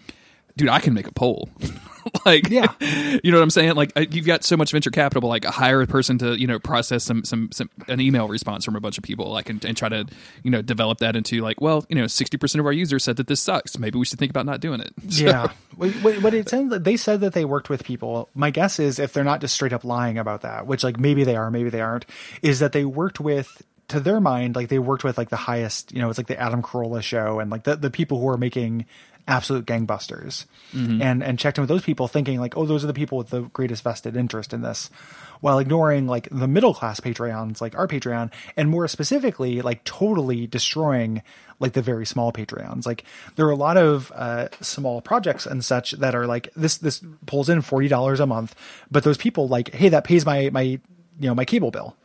[0.57, 1.49] dude, I can make a poll.
[2.25, 2.73] like, yeah,
[3.23, 3.75] you know what I'm saying?
[3.75, 7.03] Like, you've got so much venture capital, like hire a person to, you know, process
[7.03, 9.89] some, some, some an email response from a bunch of people, like, and, and try
[9.89, 10.05] to,
[10.43, 13.27] you know, develop that into like, well, you know, 60% of our users said that
[13.27, 13.77] this sucks.
[13.77, 14.93] Maybe we should think about not doing it.
[15.11, 15.25] So.
[15.25, 15.51] Yeah.
[15.77, 18.29] But it sounds like they said that they worked with people.
[18.33, 21.25] My guess is if they're not just straight up lying about that, which like maybe
[21.25, 22.05] they are, maybe they aren't,
[22.41, 23.61] is that they worked with
[23.91, 26.39] to their mind, like they worked with like the highest, you know, it's like the
[26.39, 28.85] Adam Carolla show and like the, the people who are making
[29.31, 30.45] absolute gangbusters.
[30.73, 31.01] Mm-hmm.
[31.01, 33.29] and and checked in with those people thinking like oh those are the people with
[33.29, 34.89] the greatest vested interest in this
[35.41, 40.47] while ignoring like the middle class patreons like our patreon and more specifically like totally
[40.47, 41.21] destroying
[41.61, 42.85] like the very small patreons.
[42.85, 46.77] Like there are a lot of uh, small projects and such that are like this
[46.77, 48.55] this pulls in $40 a month
[48.89, 50.81] but those people like hey that pays my my you
[51.19, 51.95] know my cable bill.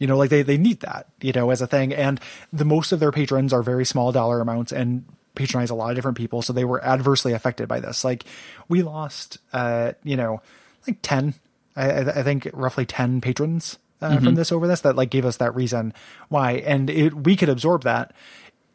[0.00, 1.92] You know like they, they need that you know as a thing.
[1.92, 2.20] And
[2.52, 5.96] the most of their patrons are very small dollar amounts and patronize a lot of
[5.96, 8.04] different people, so they were adversely affected by this.
[8.04, 8.24] Like
[8.68, 10.42] we lost, uh, you know,
[10.86, 11.34] like ten,
[11.76, 14.24] I, I think roughly ten patrons uh, mm-hmm.
[14.24, 15.94] from this over this that like gave us that reason
[16.28, 18.14] why, and it, we could absorb that.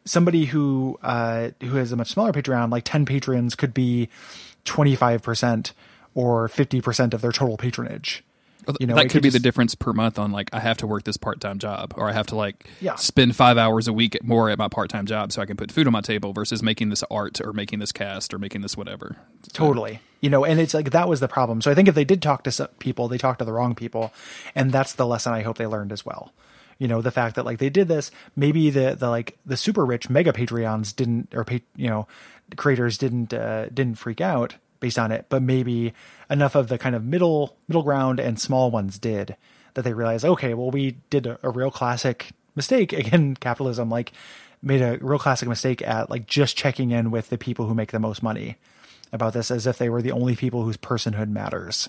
[0.04, 4.08] Somebody who uh, who has a much smaller Patreon, like ten patrons, could be
[4.64, 5.72] twenty five percent
[6.14, 8.24] or fifty percent of their total patronage.
[8.80, 10.76] You know, that could, could be just, the difference per month on like I have
[10.78, 12.96] to work this part time job or I have to like yeah.
[12.96, 15.72] spend five hours a week more at my part time job so I can put
[15.72, 18.76] food on my table versus making this art or making this cast or making this
[18.76, 19.16] whatever.
[19.44, 19.50] So.
[19.52, 20.00] Totally.
[20.20, 21.62] You know, and it's like that was the problem.
[21.62, 24.12] So I think if they did talk to people, they talked to the wrong people,
[24.54, 26.32] and that's the lesson I hope they learned as well.
[26.78, 29.84] You know, the fact that like they did this, maybe the the like the super
[29.86, 32.06] rich mega Patreons didn't or you know
[32.56, 35.92] creators didn't uh, didn't freak out based on it, but maybe
[36.30, 39.36] enough of the kind of middle middle ground and small ones did
[39.74, 43.36] that they realized, okay, well, we did a, a real classic mistake again.
[43.36, 44.12] Capitalism like
[44.62, 47.92] made a real classic mistake at like just checking in with the people who make
[47.92, 48.56] the most money
[49.12, 51.88] about this as if they were the only people whose personhood matters.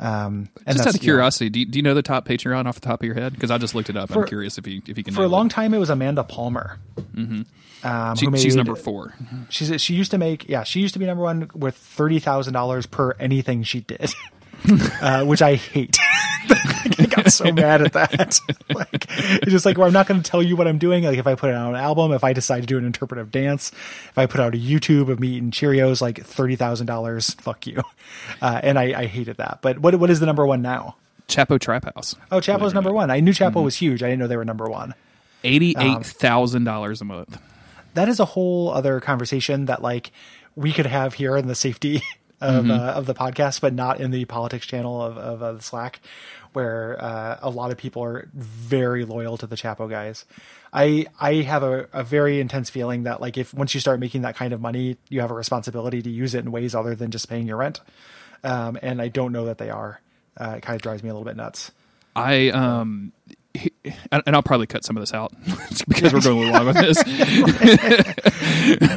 [0.00, 2.80] Um, Just out of curiosity, do you, do you know the top Patreon off the
[2.86, 3.32] top of your head?
[3.32, 4.10] Because I just looked it up.
[4.10, 5.12] For- I'm curious if you if you can.
[5.14, 5.50] for a long it.
[5.50, 6.78] time, it was Amanda Palmer.
[7.16, 9.14] Um, She- who she's number four.
[9.48, 12.52] She's she used to make yeah she used to be number one with thirty thousand
[12.54, 14.14] dollars per anything she did,
[15.02, 15.96] uh, which I hate.
[17.38, 18.38] So mad at that.
[18.74, 21.04] like it's just like well, I'm not going to tell you what I'm doing.
[21.04, 23.70] Like if I put out an album, if I decide to do an interpretive dance,
[24.10, 27.66] if I put out a YouTube of me eating Cheerios, like thirty thousand dollars, fuck
[27.66, 27.82] you.
[28.40, 29.58] Uh, and I, I hated that.
[29.62, 30.96] But what what is the number one now?
[31.28, 32.14] Chapo Trap House.
[32.32, 33.10] Oh, Chapo's number one.
[33.10, 33.64] I knew Chapo Mm-hmm.
[33.64, 34.02] was huge.
[34.02, 34.94] I didn't know they were number one.
[35.44, 37.38] Eighty-eight thousand dollars a month.
[37.94, 40.10] that is a whole other conversation that like
[40.56, 41.96] we could have here in the safety
[42.40, 42.70] of Mm-hmm.
[42.70, 46.00] uh, of the podcast, but not in the politics channel of of uh, the Slack,
[46.52, 50.24] where uh, a lot of people are very loyal to the Chapo guys.
[50.72, 54.22] I I have a, a very intense feeling that like if once you start making
[54.22, 57.10] that kind of money, you have a responsibility to use it in ways other than
[57.10, 57.80] just paying your rent.
[58.44, 60.00] Um, and I don't know that they are.
[60.36, 61.72] Uh, it kind of drives me a little bit nuts.
[62.14, 63.12] I um,
[64.10, 65.32] and I'll probably cut some of this out
[65.88, 67.02] because we're going a little long with this.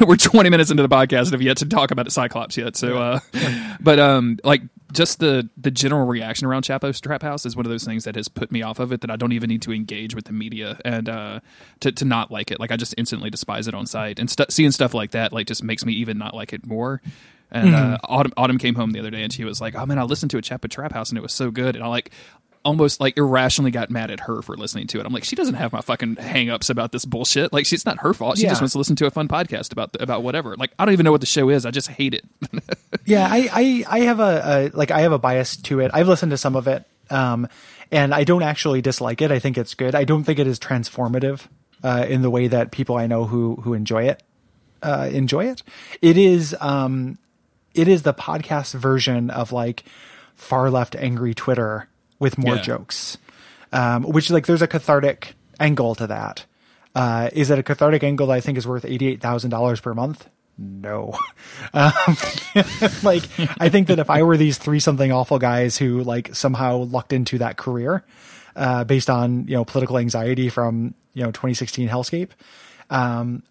[0.06, 2.76] we're 20 minutes into the podcast and have yet to talk about Cyclops yet.
[2.76, 3.20] So, uh,
[3.80, 7.70] but um, like just the the general reaction around Chapo's Trap House is one of
[7.70, 9.00] those things that has put me off of it.
[9.00, 11.40] That I don't even need to engage with the media and uh,
[11.80, 12.60] to to not like it.
[12.60, 15.46] Like I just instantly despise it on sight and stu seeing stuff like that like
[15.46, 17.00] just makes me even not like it more.
[17.54, 19.98] And uh, Autumn Autumn came home the other day and she was like, "Oh man,
[19.98, 22.10] I listened to a Chapo Trap House and it was so good." And I like
[22.64, 25.06] almost like irrationally got mad at her for listening to it.
[25.06, 27.52] I'm like, she doesn't have my fucking hangups about this bullshit.
[27.52, 28.38] Like, it's not her fault.
[28.38, 28.50] She Yeah.
[28.50, 30.54] just wants to listen to a fun podcast about about whatever.
[30.56, 31.66] Like, I don't even know what the show is.
[31.66, 32.24] I just hate it.
[33.04, 36.06] yeah I, I i have a, a like i have a bias to it i've
[36.06, 37.48] listened to some of it um
[37.90, 40.60] and i don't actually dislike it i think it's good i don't think it is
[40.60, 41.48] transformative
[41.82, 44.22] uh in the way that people i know who who enjoy it
[44.84, 45.62] uh enjoy it
[46.00, 47.18] it is um
[47.74, 49.82] it is the podcast version of like
[50.36, 51.88] far left angry twitter
[52.22, 52.62] with more Yeah.
[52.62, 53.18] jokes.
[53.72, 56.44] Um which like there's a cathartic angle to that.
[56.94, 60.28] Uh is it a cathartic angle that i think is worth $88000 per month?
[60.58, 61.16] No.
[61.74, 61.92] Um,
[63.02, 63.24] like
[63.60, 67.12] i think that if i were these three something awful guys who like somehow lucked
[67.12, 68.04] into that career
[68.56, 72.30] uh based on you know political anxiety from you know 2016 hellscape
[72.90, 73.42] um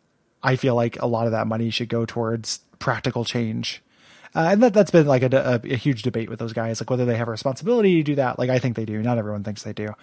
[0.43, 3.81] i feel like a lot of that money should go towards practical change
[4.35, 6.89] uh, and that that's been like a, a, a huge debate with those guys, like
[6.89, 8.39] whether they have a responsibility to do that.
[8.39, 9.01] Like I think they do.
[9.01, 9.93] Not everyone thinks they do.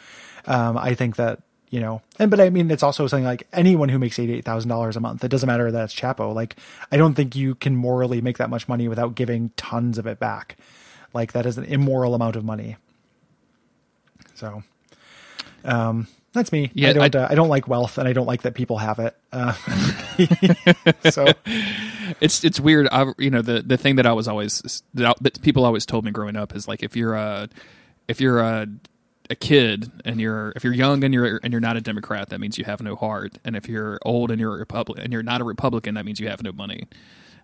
[0.46, 3.88] Um, I think that you know, and but I mean, it's also something like anyone
[3.88, 5.24] who makes eighty eight thousand dollars a month.
[5.24, 6.34] It doesn't matter that it's Chapo.
[6.34, 6.56] Like
[6.92, 10.18] I don't think you can morally make that much money without giving tons of it
[10.18, 10.56] back.
[11.14, 12.76] Like that is an immoral amount of money.
[14.34, 14.62] So,
[15.64, 16.70] um, that's me.
[16.74, 17.14] Yeah, I don't.
[17.16, 19.16] I- uh, I don't like wealth, and I don't like that people have it.
[19.32, 19.52] Uh,
[21.10, 21.26] so
[22.20, 22.88] it's it's weird.
[22.92, 26.10] I you know the the thing that I was always that, people always told me
[26.10, 27.48] growing up is like if you're a
[28.08, 28.66] if you're a
[29.30, 32.40] a kid and you're if you're young and you're and you're not a Democrat, that
[32.40, 33.38] means you have no heart.
[33.44, 36.20] And if you're old and you're a Republican and you're not a Republican, that means
[36.20, 36.84] you have no money.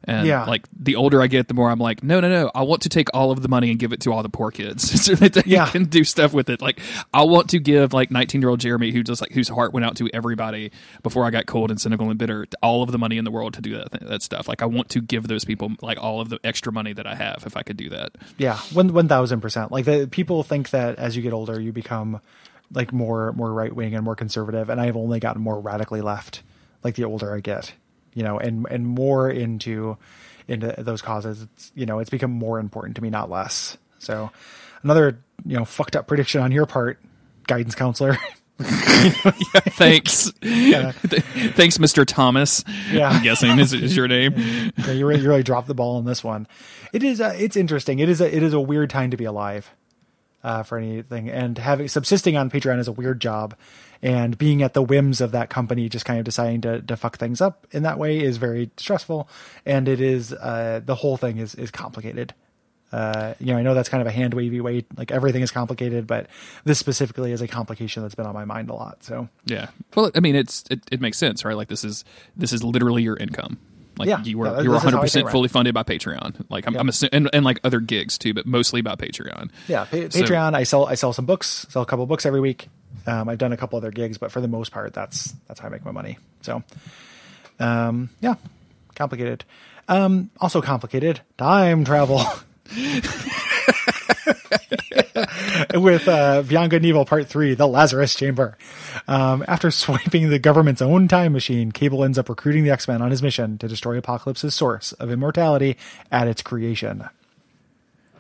[0.07, 0.45] And Yeah.
[0.45, 2.51] like the older I get, the more I'm like, no, no, no.
[2.55, 4.51] I want to take all of the money and give it to all the poor
[4.51, 5.67] kids so that they Yeah.
[5.71, 6.61] can do stuff with it.
[6.61, 6.81] Like
[7.13, 9.87] I want to give like 19 year old Jeremy, who just like whose heart went
[9.87, 10.71] out to everybody
[11.03, 13.55] before I got cold and cynical and bitter, all of the money in the world
[13.55, 14.49] to do that that stuff.
[14.49, 17.15] Like I want to give those people like all of the extra money that I
[17.15, 18.13] have if I could do that.
[18.39, 19.73] Yeah, one one thousand percent.
[19.73, 22.21] Like the people think that as you get older, you become
[22.73, 26.43] like more more right wing and more conservative, and I've only gotten more radically left.
[26.83, 27.73] Like the older I get,
[28.15, 29.97] you know, and and more into
[30.49, 31.43] into those causes.
[31.43, 33.77] It's you know, it's become more important to me, not less.
[33.99, 34.31] So,
[34.83, 36.99] another you know fucked up prediction on your part,
[37.47, 38.19] guidance counselor.
[38.57, 42.07] Thanks, thanks, Mr.
[42.07, 42.65] Thomas.
[42.91, 43.09] Yeah.
[43.09, 44.35] I'm guessing is, is your name.
[44.37, 46.47] yeah, you really, you really dropped the ball on this one.
[46.93, 47.99] It is uh, it's interesting.
[47.99, 49.71] It is a it is a weird time to be alive
[50.45, 53.57] uh, for anything, and having subsisting on Patreon is a weird job,
[54.03, 57.19] and being at the whims of that company, just kind of deciding to to fuck
[57.19, 59.29] things up in that way is very stressful,
[59.67, 62.35] and it is uh, the whole thing is is complicated.
[62.93, 65.51] Uh, you know, I know that's kind of a hand wavy way, like everything is
[65.51, 66.29] complicated, but
[66.63, 69.03] this specifically is a complication that's been on my mind a lot.
[69.03, 69.67] So Yeah.
[69.97, 71.57] Well, I mean, it's it, it makes sense, right?
[71.57, 72.05] Like this is
[72.37, 73.59] this is literally your income.
[73.99, 74.23] Like Yeah.
[74.23, 75.83] you were Yeah, you were this is how 100 I pay percent fully funded by
[75.83, 76.47] Patreon.
[76.51, 79.51] Like I'm, I'm assu- and, and like other gigs too, but mostly by Patreon.
[79.67, 80.55] Yeah, pa- So- Patreon.
[80.55, 82.69] I sell I sell some books, sell a couple books every week.
[83.07, 85.69] Um, I've done a couple other gigs, but for the most part, that's that's how
[85.69, 86.19] I make my money.
[86.43, 86.63] So,
[87.61, 88.35] um, yeah,
[88.95, 89.45] complicated.
[89.89, 92.23] Um, also complicated time travel.
[95.75, 98.57] With uh, Beyond Good and Evil Part 3, The Lazarus Chamber.
[99.07, 103.03] Um, after swiping the government's own time machine, Cable ends up recruiting the X Men
[103.03, 105.77] on his mission to destroy Apocalypse's source of immortality
[106.11, 107.09] at its creation.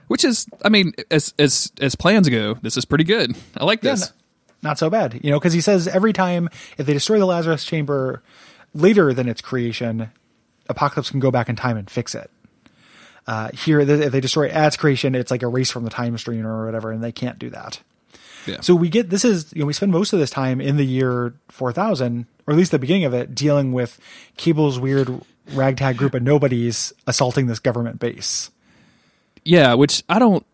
[0.08, 3.34] which is, I mean, as as as plans go, this is pretty good.
[3.56, 4.00] I like this.
[4.00, 4.06] Yeah,
[4.64, 6.48] not so bad, you know, because he says every time
[6.78, 8.22] if they destroy the Lazarus chamber
[8.74, 10.10] later than its creation,
[10.68, 12.30] Apocalypse can go back in time and fix it.
[13.26, 15.90] Uh, here, if they destroy it at its creation, it's like a race from the
[15.90, 17.80] time stream or whatever, and they can't do that.
[18.46, 18.60] Yeah.
[18.60, 20.84] So we get this is you know we spend most of this time in the
[20.84, 23.98] year 4000 or at least the beginning of it dealing with
[24.36, 25.22] Cable's weird
[25.52, 28.50] ragtag group of nobodies assaulting this government base.
[29.44, 30.44] Yeah, which I don't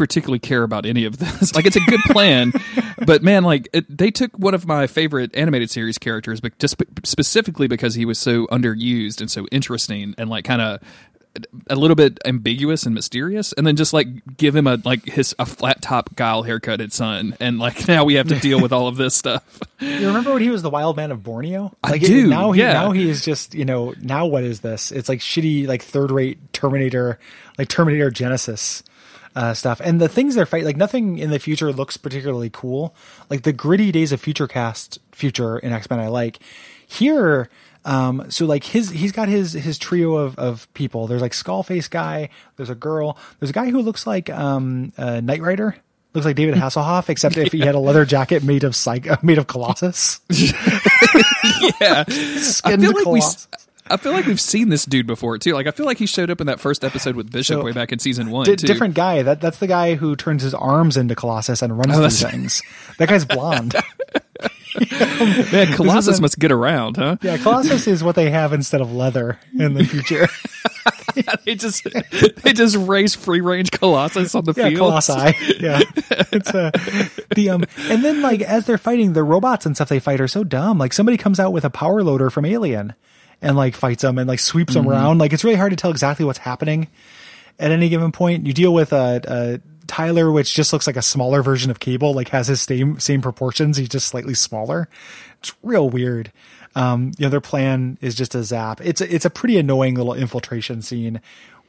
[0.00, 1.54] particularly care about any of this.
[1.54, 2.54] like, it's a good plan,
[3.06, 6.82] but man, like it, they took one of my favorite animated series characters, but just
[7.04, 10.80] specifically because he was so underused and so interesting and like kind of
[11.68, 14.08] a little bit ambiguous and mysterious, and then just like
[14.38, 18.14] give him a like his a flat top guile haircutted son, and like now we
[18.14, 19.60] have to deal with all of this stuff.
[19.80, 21.76] You remember when he was the wild man of Borneo?
[21.84, 22.72] I Like do, now he yeah.
[22.72, 24.92] now he is just, you know, now what is this?
[24.92, 27.18] It's like shitty like third rate Terminator
[27.58, 28.82] like Terminator Genisys
[29.36, 29.80] uh, stuff.
[29.82, 32.94] And the things they're fighting like nothing in the future looks particularly cool.
[33.28, 36.38] Like the gritty days of future cast future in X-Men I like.
[36.86, 37.48] Here
[37.86, 41.06] um so like his he's got his his trio of of people.
[41.06, 45.20] There's like Skullface guy, there's a girl, there's a guy who looks like um uh,
[45.20, 45.76] Knight Rider.
[46.12, 49.38] Looks like David Hasselhoff, except if he had a leather jacket made of psych- made
[49.38, 50.20] of Colossus.
[50.30, 53.22] yeah, I feel like we.
[53.90, 55.52] I feel like we've seen this dude before too.
[55.54, 57.72] Like I feel like he showed up in that first episode with Bishop So, way
[57.72, 58.46] back in season one.
[58.46, 58.66] D- too.
[58.66, 59.22] different guy.
[59.22, 62.62] That that's the guy who turns his arms into Colossus and runs Oh, through things.
[62.98, 63.74] That guy's blonde.
[65.52, 65.72] man.
[65.74, 67.16] Colossus must get around, huh?
[67.22, 70.28] yeah, Colossus is what they have instead of leather in the future.
[71.44, 71.84] they just
[72.42, 74.78] they just raise free range Colossus on the yeah, field.
[74.78, 75.12] Colossi.
[75.60, 75.80] Yeah,
[76.32, 76.70] it's uh,
[77.34, 80.28] the um, and then like as they're fighting, the robots and stuff they fight are
[80.28, 80.78] so dumb.
[80.78, 82.94] Like somebody comes out with a power loader from Alien
[83.42, 85.18] and like fights them and like sweeps them around.
[85.18, 86.88] Like it's really hard to tell exactly what's happening
[87.58, 88.46] at any given point.
[88.46, 92.14] You deal with a, uh Tyler, which just looks like a smaller version of Cable,
[92.14, 93.76] like has his same same proportions.
[93.76, 94.88] He's just slightly smaller.
[95.40, 96.30] It's real weird.
[96.76, 98.80] Um, you know, their plan is just a zap.
[98.80, 101.20] It's a, it's a pretty annoying little infiltration scene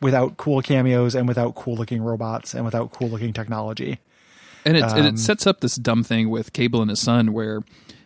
[0.02, 3.98] without cool cameos and without cool looking robots and without cool looking technology.
[4.66, 7.34] And it, Um, and it sets up this dumb thing with Cable and his son
[7.34, 7.64] where,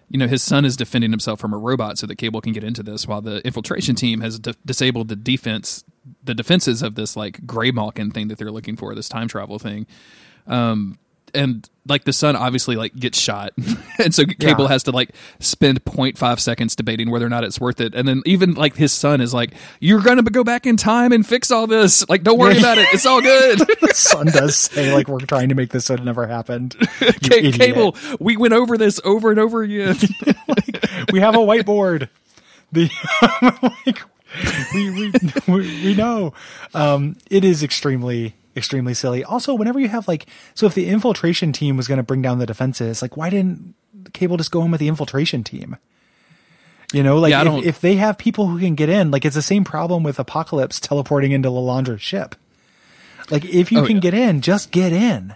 [0.10, 2.64] you know, his son is defending himself from a robot so that Cable can get
[2.64, 5.84] into this while the infiltration team has di- disabled the defense,
[6.24, 9.60] the defenses of this like Grey Malkin thing that they're looking for, this time travel
[9.60, 9.88] thing.
[10.48, 11.00] Um,
[11.36, 13.54] and like the son obviously like gets shot
[14.04, 14.70] and so cable Yeah.
[14.70, 18.24] has to like spend 0.5 seconds debating whether or not it's worth it and then
[18.26, 21.68] even like his son is like you're gonna go back in time and fix all
[21.68, 25.20] this like don't worry about it it's all good the son does say like we're
[25.20, 26.76] trying to make this so it never happened.
[27.02, 27.54] Idiot.
[27.56, 29.96] cable we went over this over and over again
[31.14, 32.10] we have a whiteboard.
[32.72, 32.90] The
[33.86, 34.02] like,
[34.74, 35.12] we, we
[35.48, 36.34] we we know.
[36.74, 39.24] Um, it is extremely extremely silly.
[39.24, 42.40] Also, whenever you have like, so if the infiltration team was going to bring down
[42.40, 43.76] the defenses, like why didn't
[44.14, 45.78] Cable just go in with the infiltration team?
[46.94, 49.36] You know, like Yeah, if, if they have people who can get in, like it's
[49.36, 52.36] the same problem with Apocalypse teleporting into Lilandra's ship.
[53.32, 54.02] Like if you Oh, can yeah.
[54.02, 55.36] get in, just get in.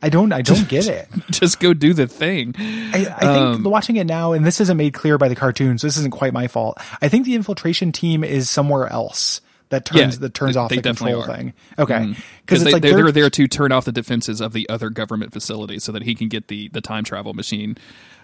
[0.00, 1.08] I don't I don't get it.
[1.30, 4.76] just go do the thing I, I think Um, watching it now, and this isn't
[4.76, 6.78] made clear by the cartoons, so this isn't quite my fault.
[7.02, 9.40] I think the infiltration team is somewhere else
[9.74, 11.26] that turns Yeah, that turns they- off they the control are.
[11.36, 11.52] thing.
[11.78, 14.40] Okay, because because it's they, like they're, they're, they're there to turn off the defenses
[14.40, 17.76] of the other government facility so that he can get the the time travel machine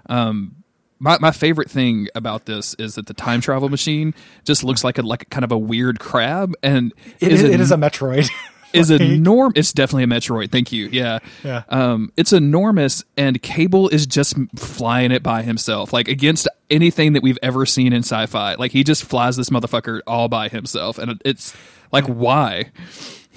[0.08, 0.54] um
[1.02, 4.98] my, my favorite thing about this is that the time travel machine just looks like
[4.98, 8.28] a like kind of a weird crab and it is, it is a Metroid.
[8.72, 9.52] is enormous.
[9.56, 10.50] It's definitely a Metroid.
[10.50, 10.88] Thank you.
[10.88, 11.18] Yeah.
[11.44, 11.62] Yeah.
[11.68, 17.22] Um, it's enormous, and Cable is just flying it by himself, like against anything that
[17.22, 18.54] we've ever seen in sci-fi.
[18.54, 21.54] Like he just flies this motherfucker all by himself, and it's
[21.92, 22.70] like, why?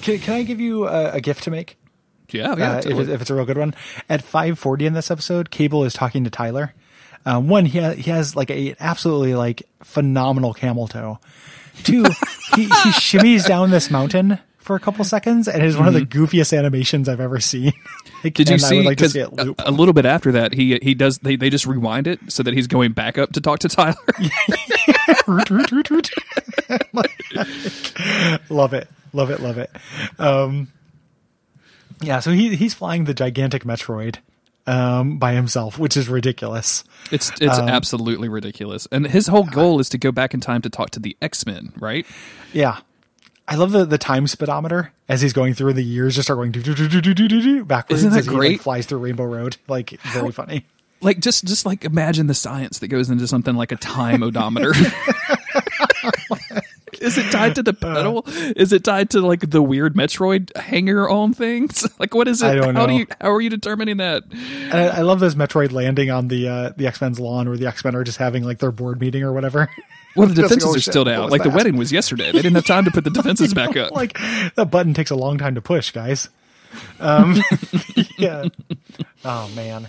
[0.02, 1.78] Can, can I give you a, a gift to make?
[2.30, 2.56] Yeah.
[2.58, 2.72] Yeah.
[2.74, 3.04] uh, if, totally.
[3.04, 3.76] it, if it's a real good one.
[4.10, 6.74] At 540 in this episode, Cable is talking to Tyler.
[7.26, 11.20] Um, one, he, ha- he has like a absolutely like phenomenal camel toe.
[11.84, 12.04] Two,
[12.56, 15.94] he, he shimmies down this mountain for a couple seconds and it is one of
[15.94, 17.74] the goofiest animations I've ever seen.
[18.24, 18.44] Like, Mm-hmm.
[18.44, 18.76] Did you I see?
[18.78, 19.60] would like to see it loop.
[19.60, 21.18] a, a little bit after that, he he does.
[21.20, 23.96] They, they just rewind it so that he's going back up to talk to Tyler.
[25.28, 26.10] Root, root, root, root.
[28.50, 29.70] love it, love it, love it.
[30.20, 30.72] Um,
[32.02, 34.18] yeah, so he he's flying the gigantic Metroid
[34.68, 36.84] um, by himself, which is ridiculous.
[37.12, 40.62] It's it's Um, absolutely ridiculous, and his whole goal is to go back in time
[40.62, 42.06] to talk to the X Men, right?
[42.54, 42.80] Yeah.
[43.48, 46.52] I love the, the time speedometer as he's going through the years, just start going
[46.52, 48.62] do, do, do, do, do, do, do, do, backwards Isn't that as he like, great?
[48.62, 49.58] flies through Rainbow Road.
[49.68, 50.66] Like very funny.
[51.02, 54.72] like just just like imagine the science that goes into something like a time odometer
[57.02, 58.24] Is it tied to the pedal?
[58.56, 61.86] is it tied to like the weird Metroid hanger on things?
[62.00, 62.48] Like what is it?
[62.48, 62.88] I don't how know.
[62.88, 64.24] do you how are you determining that?
[64.32, 67.58] And I, I love this Metroid landing on the uh, the X Men's lawn, where
[67.58, 69.70] the X Men are just having like their board meeting or whatever.
[70.16, 71.30] Well, the defenses are still down.
[71.32, 72.26] Like the wedding was yesterday.
[72.32, 73.92] They didn't have time to put the defenses back up.
[73.92, 74.18] like
[74.56, 76.30] that button takes a long time to push, guys.
[77.00, 77.36] Um,
[78.18, 78.46] yeah.
[79.26, 79.88] Oh man.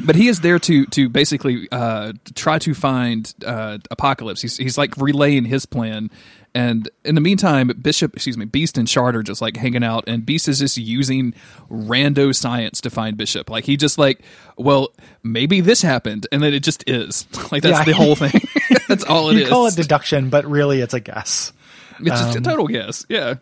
[0.00, 4.40] But he is there to to basically uh, try to find uh, Apocalypse.
[4.42, 6.10] He's he's like relaying his plan,
[6.54, 10.04] and in the meantime, Bishop, excuse me, Beast and Shard are just like hanging out,
[10.06, 11.34] and Beast is just using
[11.70, 13.48] rando science to find Bishop.
[13.50, 14.22] Like he just like,
[14.56, 14.88] well,
[15.22, 17.26] maybe this happened, and then it just is.
[17.52, 17.84] Like that's Yeah.
[17.84, 18.40] the whole thing.
[18.88, 19.48] that's all it You is.
[19.48, 21.52] call it deduction, but really it's a guess.
[22.00, 23.04] it's just a total guess.
[23.08, 23.34] Yeah.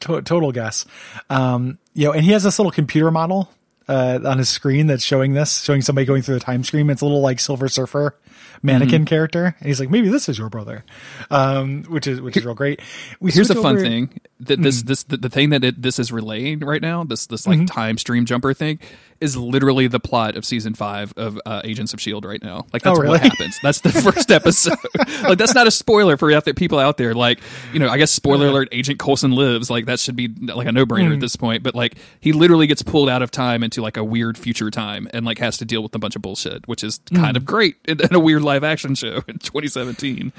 [0.00, 0.84] To- total guess.
[1.30, 3.50] Um, you know, and he has this little computer model
[3.88, 6.90] uh, on his screen that's showing this, showing somebody going through the time stream.
[6.90, 8.16] It's a little like Silver Surfer
[8.62, 9.04] mannequin Mm-hmm.
[9.06, 10.84] character, and he's like, maybe this is your brother,
[11.30, 12.80] um, which is which is real great.
[13.20, 15.98] We Here's a fun over- thing that this this the, the thing that it, this
[15.98, 17.04] is relaying right now.
[17.04, 18.78] This this like time stream jumper thing
[19.20, 22.66] is literally the plot of season five of uh, Agents of Shield right now.
[22.72, 23.12] Like that's Oh, really?
[23.18, 23.58] what happens.
[23.62, 24.76] That's the first episode.
[25.22, 27.14] like that's not a spoiler for out there people out there.
[27.14, 27.40] Like
[27.72, 29.70] you know, I guess spoiler alert: Agent Coulson lives.
[29.70, 31.62] Like that should be like a no brainer at this point.
[31.62, 35.08] But like he literally gets pulled out of time into like a weird future time
[35.12, 37.76] and like has to deal with a bunch of bullshit, which is kind of great
[37.86, 40.32] in, in a weird live action show in 2017.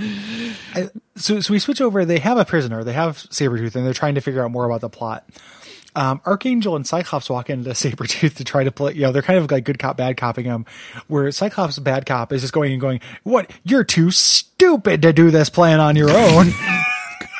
[0.75, 2.05] I- so so we switch over.
[2.05, 2.83] They have a prisoner.
[2.83, 5.27] They have Sabretooth, and they're trying to figure out more about the plot.
[5.97, 9.39] Um, Archangel and Cyclops walk into Sabretooth to try to play, you know, they're kind
[9.39, 10.65] of like good cop, bad copping him,
[11.07, 13.51] where Cyclops, bad cop, is just going and going, what?
[13.63, 16.51] You're too stupid to do this plan on your own.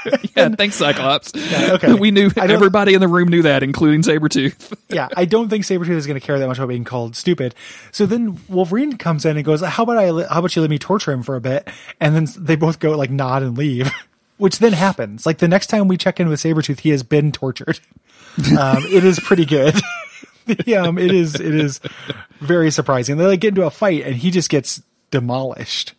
[0.36, 1.34] Yeah, thanks, Cyclops.
[1.36, 1.94] okay.
[2.00, 4.74] we knew everybody in the room knew that, including Sabretooth.
[4.90, 7.56] yeah, I don't think Sabretooth is going to care that much about being called stupid.
[7.92, 10.80] So then Wolverine comes in and goes, how about I, how about you let me
[10.80, 11.68] torture him for a bit?
[12.00, 13.92] And then they both go like nod and leave,
[14.38, 15.26] which then happens.
[15.26, 17.80] Like the next time we check in with Sabretooth, he has been tortured.
[18.58, 19.76] Um, it is pretty good.
[20.78, 21.80] um, it is, it is
[22.40, 23.18] very surprising.
[23.18, 25.94] They like get into a fight and he just gets demolished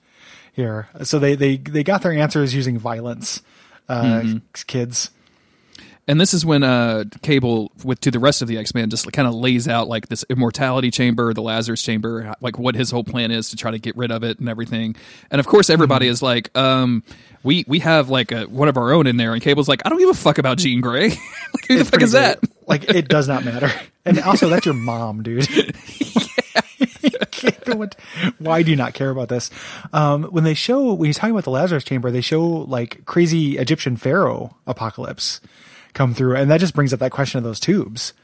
[0.52, 0.88] here.
[1.02, 3.42] So they, they, they got their answers using violence,
[3.88, 4.22] uh,
[4.66, 5.10] kids.
[6.08, 9.12] And this is when uh, Cable, with to the rest of the X Men, just
[9.12, 13.04] kind of lays out like this immortality chamber, the Lazarus chamber, like what his whole
[13.04, 14.96] plan is to try to get rid of it and everything.
[15.30, 16.12] And of course, everybody Mm-hmm.
[16.12, 17.02] is like, um,
[17.42, 19.90] "We we have like a, one of our own in there." And Cable's like, "I
[19.90, 21.08] don't give a fuck about Jean Grey.
[21.10, 23.70] like, who the fuck is that?" Like it does not matter.
[24.06, 25.46] And also, that's your mom, dude.
[28.38, 29.50] Why do you not care about this?
[29.92, 33.58] Um, when they show when he's talking about the Lazarus chamber, they show like crazy
[33.58, 35.40] Egyptian pharaoh apocalypse
[35.98, 38.14] come through, and that just brings up that question of those tubes.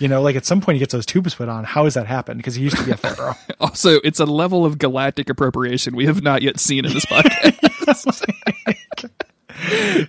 [0.00, 1.64] You know, like at some point he gets those tubes put on.
[1.64, 2.38] How has that happened?
[2.38, 3.34] Because he used to be a pharaoh.
[3.60, 8.24] Also, it's a level of galactic appropriation we have not yet seen in this podcast.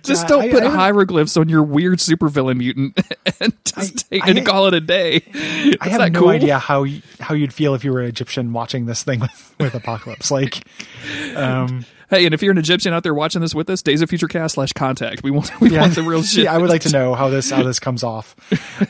[0.04, 3.00] just don't I- put I- hieroglyphs on your weird supervillain mutant
[3.40, 5.22] and just take, I- and call it a day.
[5.80, 6.28] I have no cool?
[6.28, 6.86] idea how
[7.18, 10.30] how you'd feel if you were an Egyptian watching this thing with, with apocalypse.
[10.30, 10.62] Like,
[11.34, 14.08] um, Hey, and if you're an Egyptian out there watching this with us, Days of
[14.08, 15.22] Future Cast slash contact.
[15.22, 16.44] We want we want the real shit.
[16.44, 18.34] Yeah, I would like to know how this how this comes off.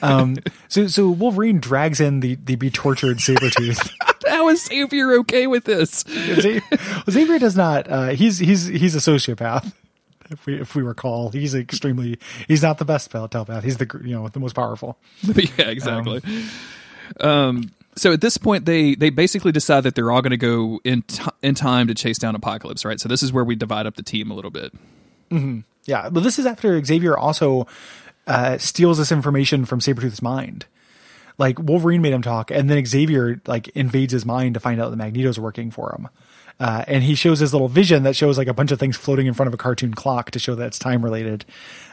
[0.03, 3.91] Um, so so Wolverine drags in the the be tortured saber Sabretooth.
[4.27, 6.05] How is Xavier okay with this?
[6.09, 6.63] Xavier,
[7.11, 7.91] Xavier does not.
[7.91, 9.73] Uh, he's he's he's a sociopath.
[10.31, 12.19] If we if we recall, he's extremely.
[12.47, 13.65] He's not the best telepath.
[13.65, 14.97] He's the you know the most powerful.
[15.23, 16.23] yeah, exactly.
[17.19, 20.81] Um, so at this point, they they basically decide that they're all going to go
[20.85, 22.99] in t- in time to chase down Apocalypse, right?
[22.99, 24.73] So this is where we divide up the team a little bit.
[25.85, 27.67] Yeah, but this is after Xavier also
[28.27, 30.65] uh, steals this information from Sabretooth's mind.
[31.37, 34.89] Like Wolverine made him talk, and then Xavier like invades his mind to find out
[34.89, 36.09] that Magneto's working for him.
[36.61, 39.27] Uh, and he shows his little vision that shows like a bunch of things floating
[39.27, 41.47] in front of a cartoon clock to show that it's time related.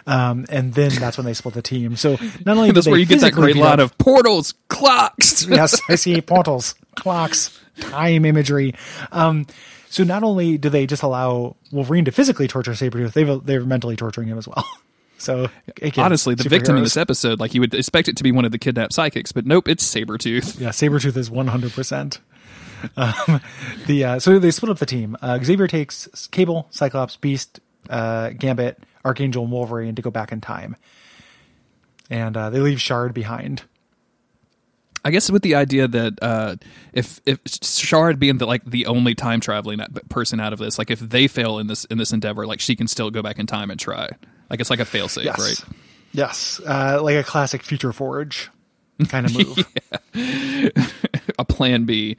[0.05, 1.95] Um, and then that's when they split the team.
[1.95, 5.45] So not only do That's where you get that great up- of portals, clocks.
[5.49, 8.75] yes, I see portals, clocks, time imagery.
[9.13, 9.47] Um,
[9.89, 13.95] so not only do they just allow Wolverine to physically torture Sabretooth, they've they're mentally
[13.95, 14.65] torturing him as well.
[15.19, 15.49] So
[15.81, 18.45] again, Honestly, the victim in this episode, like you would expect it to be one
[18.45, 20.59] of the kidnapped psychics, but nope, it's Sabretooth.
[20.59, 22.19] Yeah, Sabretooth is 100%.
[22.95, 23.41] Um,
[23.87, 25.15] the, uh, so they split up the team.
[25.21, 27.59] Uh, Xavier takes Cable, Cyclops, Beast,
[27.89, 30.75] uh, Gambit, Archangel, and Wolverine to go back in time.
[32.09, 33.63] And uh, they leave Shard behind.
[35.05, 36.55] I guess with the idea that uh,
[36.91, 40.91] if if Shard being the like the only time traveling person out of this, like
[40.91, 43.45] if they fail in this in this endeavor, like she can still go back in
[43.47, 44.09] time and try.
[44.49, 45.39] Like it's like a failsafe, Yes.
[45.39, 45.77] right?
[46.11, 46.59] Yes.
[46.65, 48.49] Uh, like a classic Future Forge
[49.05, 49.67] kind of move.
[51.39, 52.17] a plan B.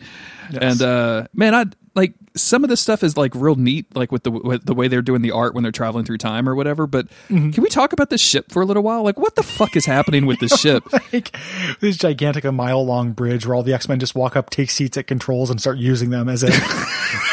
[0.61, 1.65] And uh, man, I
[1.95, 4.89] like some of this stuff is like real neat, like with the with the way
[4.89, 6.87] they're doing the art when they're traveling through time or whatever.
[6.87, 9.03] But can we talk about this ship for a little while?
[9.03, 10.85] Like, what the fuck is happening with this ship?
[11.13, 11.37] like
[11.81, 14.71] this gigantic, a mile long bridge where all the X Men just walk up, take
[14.71, 16.55] seats at controls, and start using them as if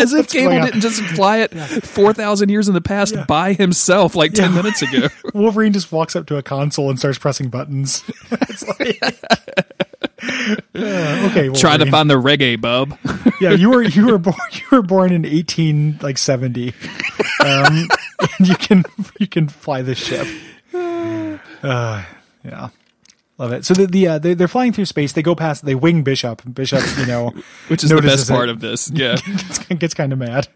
[0.00, 1.50] As if Cable didn't just fly it
[1.84, 4.56] four thousand years in the past by himself like ten Yeah.
[4.62, 5.08] minutes ago.
[5.34, 8.02] Wolverine just walks up to a console and starts pressing buttons.
[8.32, 9.00] it's like,
[10.74, 12.96] Uh, okay, Trying to find the reggae bub.
[13.40, 16.74] yeah, you were you were born you were born in eighteen like seventy,
[17.44, 17.88] um,
[18.38, 18.84] and you can
[19.18, 20.26] you can fly this ship.
[21.62, 22.02] Uh,
[22.44, 22.68] yeah,
[23.40, 23.64] love it.
[23.64, 25.12] So the, the uh, they, they're flying through space.
[25.12, 25.64] They go past.
[25.64, 26.42] They wing Bishop.
[26.52, 27.30] Bishop, you know,
[27.68, 28.90] Which is the best part it, of this.
[28.90, 29.16] Yeah.
[29.26, 30.46] gets, gets kind of mad.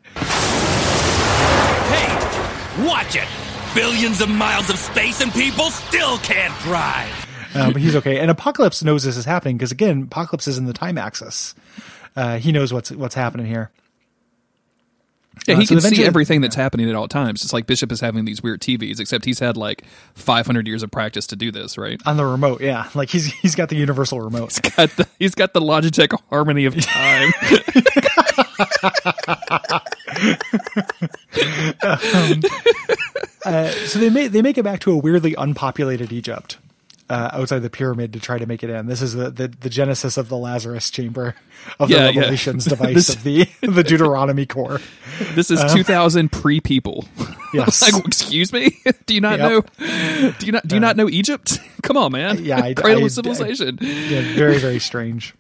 [1.91, 3.29] Hey, watch it!
[3.75, 7.11] Billions of miles of space and people still can't drive.
[7.55, 8.19] Uh, but he's okay.
[8.19, 11.55] And Apocalypse knows this is happening because again, Apocalypse is in the time axis.
[12.17, 13.71] Uh, he knows what's what's happening here.
[15.47, 17.43] Yeah, Uh, he so can see everything that's happening at all times.
[17.43, 20.91] It's like Bishop is having these weird TVs, except he's had like 500 years of
[20.91, 22.01] practice to do this, right?
[22.07, 22.61] on the remote.
[22.61, 24.59] Yeah, like he's he's got the universal remote.
[24.77, 27.33] Got the, he's got the Logitech Harmony of Time.
[33.87, 36.59] so they make they make it back to a weirdly unpopulated Egypt
[37.11, 38.87] uh, outside the pyramid to try to make it in.
[38.87, 41.35] This is the the, the genesis of the Lazarus chamber
[41.79, 42.21] of Yeah, the yeah.
[42.21, 44.81] Revelations device This- of the the Deuteronomy core.
[45.35, 47.05] This is 2000 pre people.
[47.55, 47.83] Yes.
[47.83, 48.77] like, excuse me?
[49.07, 49.49] Do you not Yep.
[49.79, 50.33] know?
[50.41, 50.67] Do you not?
[50.67, 51.61] Do you not know Egypt?
[51.85, 52.43] Come on, man.
[52.45, 53.79] Yeah, I- cradle I- of civilization.
[53.81, 55.35] yeah, very very strange.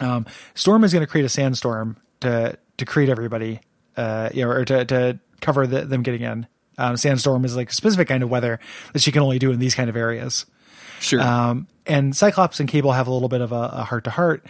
[0.00, 3.60] Um, Storm is going to create a sandstorm to to create everybody,
[3.96, 6.46] uh, you know, or to to cover the, them getting in.
[6.78, 8.60] Um, sandstorm is like a specific kind of weather
[8.92, 10.44] that she can only do in these kind of areas.
[11.00, 11.20] sure.
[11.20, 14.44] Um, and Cyclops and Cable have a little bit of a heart to heart.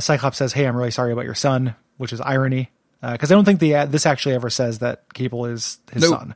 [0.00, 2.70] Cyclops says, "Hey, I'm really sorry about your son," which is irony
[3.02, 6.18] because I don't think the this actually ever says that Cable is his Nope.
[6.18, 6.34] son.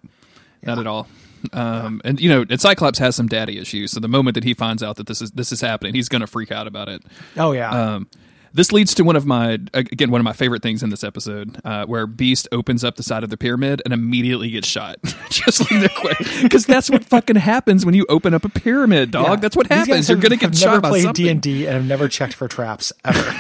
[0.62, 1.06] Not at all.
[1.52, 3.92] Um, and you know, and Cyclops has some daddy issues.
[3.92, 6.20] So the moment that he finds out that this is this is happening, he's going
[6.22, 7.02] to freak out about it.
[7.36, 8.08] Oh yeah, Um,
[8.53, 11.61] this leads to one of my again one of my favorite things in this episode,
[11.64, 14.97] uh, where Beast opens up the side of the pyramid and immediately gets shot,
[15.30, 19.26] just like quick, because that's what fucking happens when you open up a pyramid, dog.
[19.26, 19.36] Yeah.
[19.36, 20.09] That's what happens.
[20.09, 21.24] You're gonna have get never shot Never played something.
[21.24, 23.34] D and D and I've never checked for traps ever.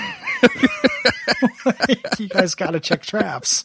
[1.64, 3.64] Like, you guys got to check traps.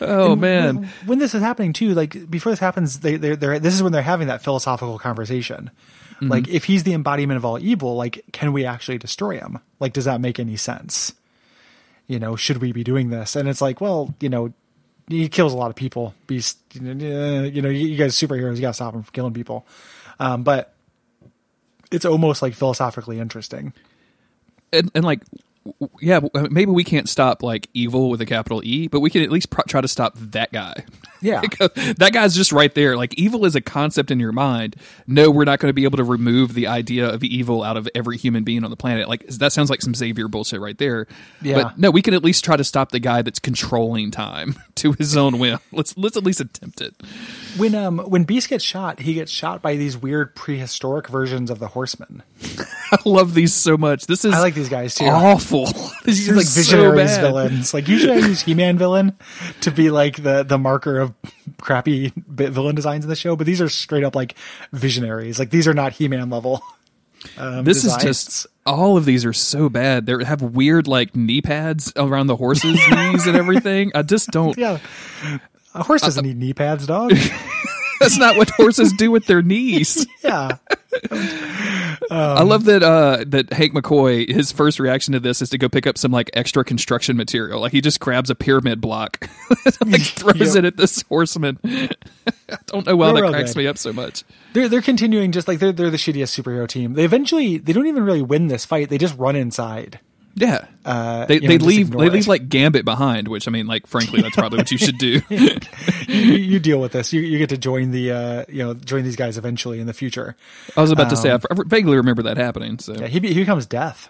[0.00, 3.74] oh man, when this is happening too, like before this happens, they they're, they're this
[3.74, 5.70] is when they're having that philosophical conversation.
[6.22, 6.30] Mm-hmm.
[6.30, 9.58] Like, if he's the embodiment of all evil, like, can we actually destroy him?
[9.80, 11.12] Like, does that make any sense?
[12.06, 13.34] You know, should we be doing this?
[13.36, 14.52] And it's like, well, you know,
[15.08, 16.14] he kills a lot of people.
[16.28, 19.02] Beast, you know, you know, you you guys are superheroes, you got to stop him
[19.02, 19.66] from killing people.
[20.20, 20.74] Um, but
[21.90, 23.72] it's almost like philosophically interesting.
[24.72, 25.20] and, and like
[26.00, 26.20] yeah
[26.50, 29.50] maybe we can't stop like evil with a capital e but we can at least
[29.50, 30.84] pr- try to stop that guy
[31.22, 31.40] Yeah.
[31.52, 35.30] Because that guy's just right there like evil is a concept in your mind no
[35.30, 38.16] we're not going to be able to remove the idea of evil out of every
[38.16, 41.06] human being on the planet like that sounds like some xavier bullshit right there
[41.40, 41.62] Yeah.
[41.62, 44.92] but no we can at least try to stop the guy that's controlling time to
[44.92, 46.94] his own whim let's let's at least attempt it
[47.56, 51.58] When um when Beast gets shot, he gets shot by these weird prehistoric versions of
[51.58, 52.22] the Horsemen.
[52.92, 55.04] i love these so much this is I like these guys too.
[55.06, 55.66] awful
[56.04, 57.20] this These is are like so visionaries bad.
[57.20, 57.74] villains.
[57.74, 59.16] Like usually I use He-Man villain
[59.60, 61.11] to be like the the marker of
[61.60, 64.34] crappy bit villain designs in the show, but these are straight up like
[64.72, 65.38] visionaries.
[65.38, 66.62] Like these are not He-Man level.
[67.36, 68.02] Um, this designs.
[68.02, 70.06] is just all of these are so bad.
[70.06, 73.92] They have weird like knee pads around the horses' knees and everything.
[73.94, 74.56] I just don't.
[74.58, 74.78] yeah.
[75.74, 77.12] A horse doesn't need knee pads, dog.
[78.02, 80.06] That's not what horses do with their knees.
[80.24, 80.58] yeah.
[82.10, 84.28] I love that uh, that Hank McCoy.
[84.28, 87.60] His first reaction to this is to go pick up some like extra construction material.
[87.60, 89.28] Like he just grabs a pyramid block,
[89.86, 90.56] like throws Yep.
[90.56, 91.58] it at this horseman.
[91.64, 93.60] I don't know why Real, that cracks good.
[93.60, 94.24] me up so much.
[94.52, 96.94] They're they're continuing just like they're they're the shittiest superhero team.
[96.94, 98.88] They eventually they don't even really win this fight.
[98.90, 100.00] They just run inside.
[100.34, 102.12] Yeah, Uh, they you know, they leave they it.
[102.12, 105.20] leave like Gambit behind, which I mean, like frankly, that's probably what you should do.
[106.08, 107.12] you, you deal with this.
[107.12, 109.92] You you get to join the uh you know join these guys eventually in the
[109.92, 110.34] future.
[110.76, 112.78] I was about to say I vaguely remember that happening.
[112.78, 114.08] So Um, Yeah, he he becomes death.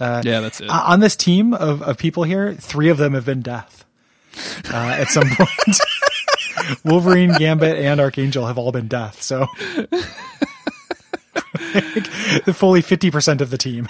[0.00, 0.68] yeah, that's it.
[0.68, 3.84] Uh, on this team of, of people here, three of them have been death
[4.72, 5.80] uh, at some point.
[6.84, 9.22] Wolverine, Gambit, and Archangel have all been death.
[9.22, 9.46] So
[12.52, 13.88] fully fifty percent of the team.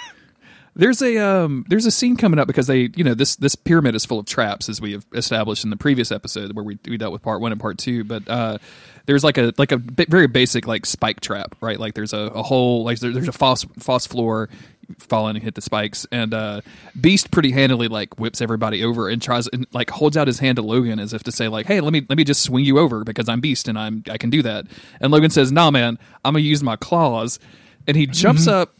[0.75, 3.93] There's a um, there's a scene coming up because they you know this this pyramid
[3.93, 6.97] is full of traps as we have established in the previous episode where we we
[6.97, 8.03] dealt with part one and part two.
[8.03, 8.57] But uh,
[9.05, 11.79] there's like a like a b- very basic like spike trap, right?
[11.79, 14.49] Like there's a, a hole like there, there's a false false floor.
[14.99, 16.59] Fall in and hit the spikes, and uh,
[16.99, 20.57] Beast pretty handily like whips everybody over and tries and like holds out his hand
[20.57, 22.77] to Logan as if to say like, "Hey, let me let me just swing you
[22.79, 24.65] over because I'm Beast and I'm I can do that."
[24.99, 27.39] And Logan says, "Nah, man, I'm gonna use my claws,"
[27.87, 28.73] and he jumps up,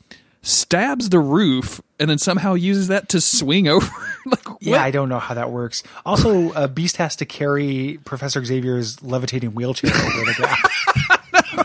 [0.43, 3.89] stabs the roof, and then somehow uses that to swing over.
[4.25, 4.61] like, what?
[4.61, 5.81] Yeah, I don't know how that works.
[6.05, 10.59] Also, uh, Beast has to carry Professor Xavier's levitating wheelchair over the gap.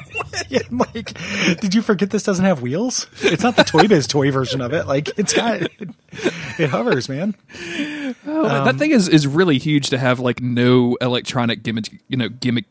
[0.50, 1.12] Yeah, like,
[1.60, 3.06] did you forget this doesn't have wheels?
[3.20, 4.86] It's not the Toy Biz toy version of it.
[4.86, 5.72] Like, it's got it,
[6.58, 7.34] it hovers, man.
[8.26, 12.30] Oh, that thing is, is really huge to have like no electronic gimmick, you know,
[12.30, 12.64] gimmick,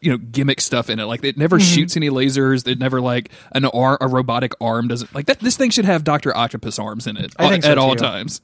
[0.00, 1.04] you know, gimmick stuff in it.
[1.04, 1.74] Like it never Mm-hmm.
[1.74, 2.66] shoots any lasers.
[2.68, 5.40] It never like an ar- a robotic arm doesn't like that.
[5.40, 8.40] This thing should have Doctor Octopus arms in it so, at all times.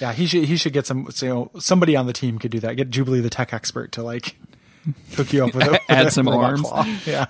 [0.00, 1.08] Yeah, he should he should get some.
[1.20, 2.74] You know, somebody on the team could do that.
[2.76, 4.36] Get Jubilee, the tech expert, to like
[5.14, 6.62] hook you up with, a, with Add a some arms.
[6.62, 6.84] claw.
[7.06, 7.26] Yeah.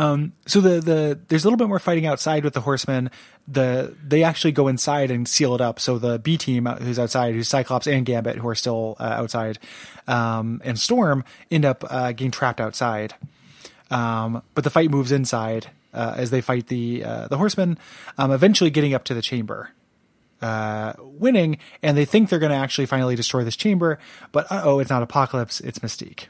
[0.00, 3.10] Um, so the the there's a little bit more fighting outside with the horsemen.
[3.46, 5.78] The they actually go inside and seal it up.
[5.78, 9.58] So the B team who's outside, who's Cyclops and Gambit, who are still uh, outside,
[10.08, 13.12] um, and Storm end up uh, getting trapped outside.
[13.90, 17.76] Um, but the fight moves inside uh, as they fight the uh, the horsemen,
[18.16, 19.70] um, eventually getting up to the chamber
[20.40, 23.98] uh, winning, and they think they're going to actually finally destroy this chamber.
[24.32, 26.28] But uh oh, it's not Apocalypse, it's Mystique.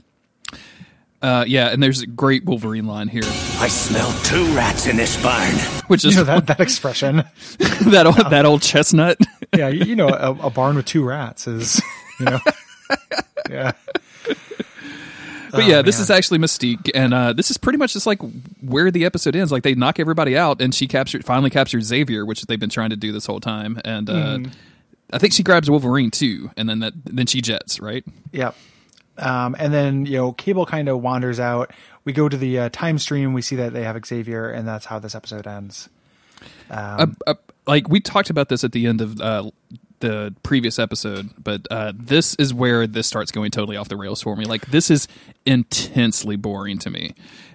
[1.22, 5.22] Uh, yeah, and there's a great Wolverine line here, I smell two rats in this
[5.22, 5.54] barn.
[5.88, 7.16] which is You know that that expression.
[7.58, 9.18] that old, that old chestnut.
[9.56, 11.82] yeah, you, you know, a, a barn with two rats is,
[12.18, 12.38] you know,
[13.50, 13.72] yeah.
[15.52, 18.20] But yeah, this is actually Mystique, and uh, this is pretty much just like
[18.60, 19.50] where the episode ends.
[19.50, 22.90] Like they knock everybody out, and she captured finally captures Xavier, which they've been trying
[22.90, 23.80] to do this whole time.
[23.84, 24.38] And uh,
[25.12, 28.04] I think she grabs Wolverine too, and then that then she jets right.
[28.32, 28.54] Yep.
[29.20, 31.72] Um, and then you know, Cable kind of wanders out.
[32.04, 33.32] We go to the uh, time stream.
[33.32, 35.88] We see that they have Xavier, and that's how this episode ends.
[36.70, 37.34] uh, uh,
[37.66, 39.50] like we talked about this at the end of uh,
[40.00, 44.22] the previous episode, but uh, this is where this starts going totally off the rails
[44.22, 44.44] for me.
[44.44, 45.06] Like this is
[45.46, 47.14] intensely boring to me.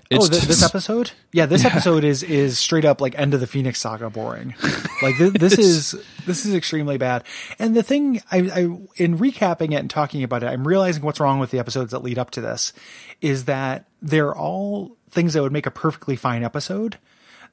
[0.10, 1.12] It's oh, th- this episode?
[1.32, 4.54] Yeah, this episode is is straight up like end of the Phoenix Saga boring.
[5.02, 5.96] Like th- this is
[6.26, 7.24] this is extremely bad.
[7.58, 8.60] And the thing I, I
[8.98, 12.04] in recapping it and talking about it, I'm realizing what's wrong with the episodes that
[12.04, 12.72] lead up to this
[13.20, 16.98] is that they're all things that would make a perfectly fine episode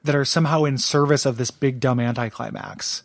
[0.03, 3.03] that are somehow in service of this big dumb anticlimax.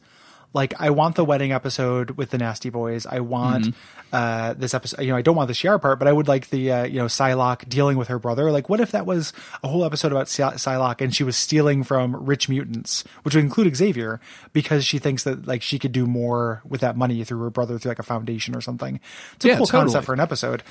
[0.52, 3.06] Like I want the wedding episode with the Nasty Boys.
[3.06, 3.97] I want mm-hmm.
[4.10, 5.02] Uh, this episode.
[5.02, 6.98] You know, I don't want the Shi'ar part, but I would like the uh, you
[6.98, 8.50] know Psylocke dealing with her brother.
[8.50, 11.84] Like, what if that was a whole episode about Psy- Psylocke and she was stealing
[11.84, 14.18] from rich mutants, which would include Xavier,
[14.54, 17.78] because she thinks that like she could do more with that money through her brother
[17.78, 18.98] through like a foundation or something.
[19.34, 19.82] It's a Yeah, cool totally.
[19.84, 20.62] concept for an episode.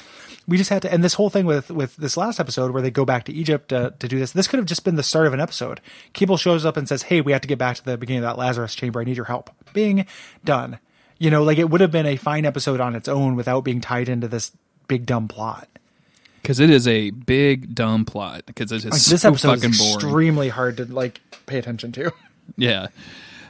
[0.47, 2.89] We just had to, and this whole thing with with this last episode where they
[2.89, 4.31] go back to Egypt to, to do this.
[4.31, 5.79] This could have just been the start of an episode.
[6.13, 8.29] Cable shows up and says, "Hey, we have to get back to the beginning of
[8.29, 8.99] that Lazarus chamber.
[8.99, 10.07] I need your help." Bing,
[10.43, 10.79] done.
[11.19, 13.81] You know, like it would have been a fine episode on its own without being
[13.81, 14.51] tied into this
[14.87, 15.67] big dumb plot.
[16.41, 19.61] because it is a big dumb plot because it is Like this so episode is
[19.63, 19.93] fucking boring.
[19.95, 22.11] extremely hard to like pay attention to.
[22.55, 22.87] Yeah.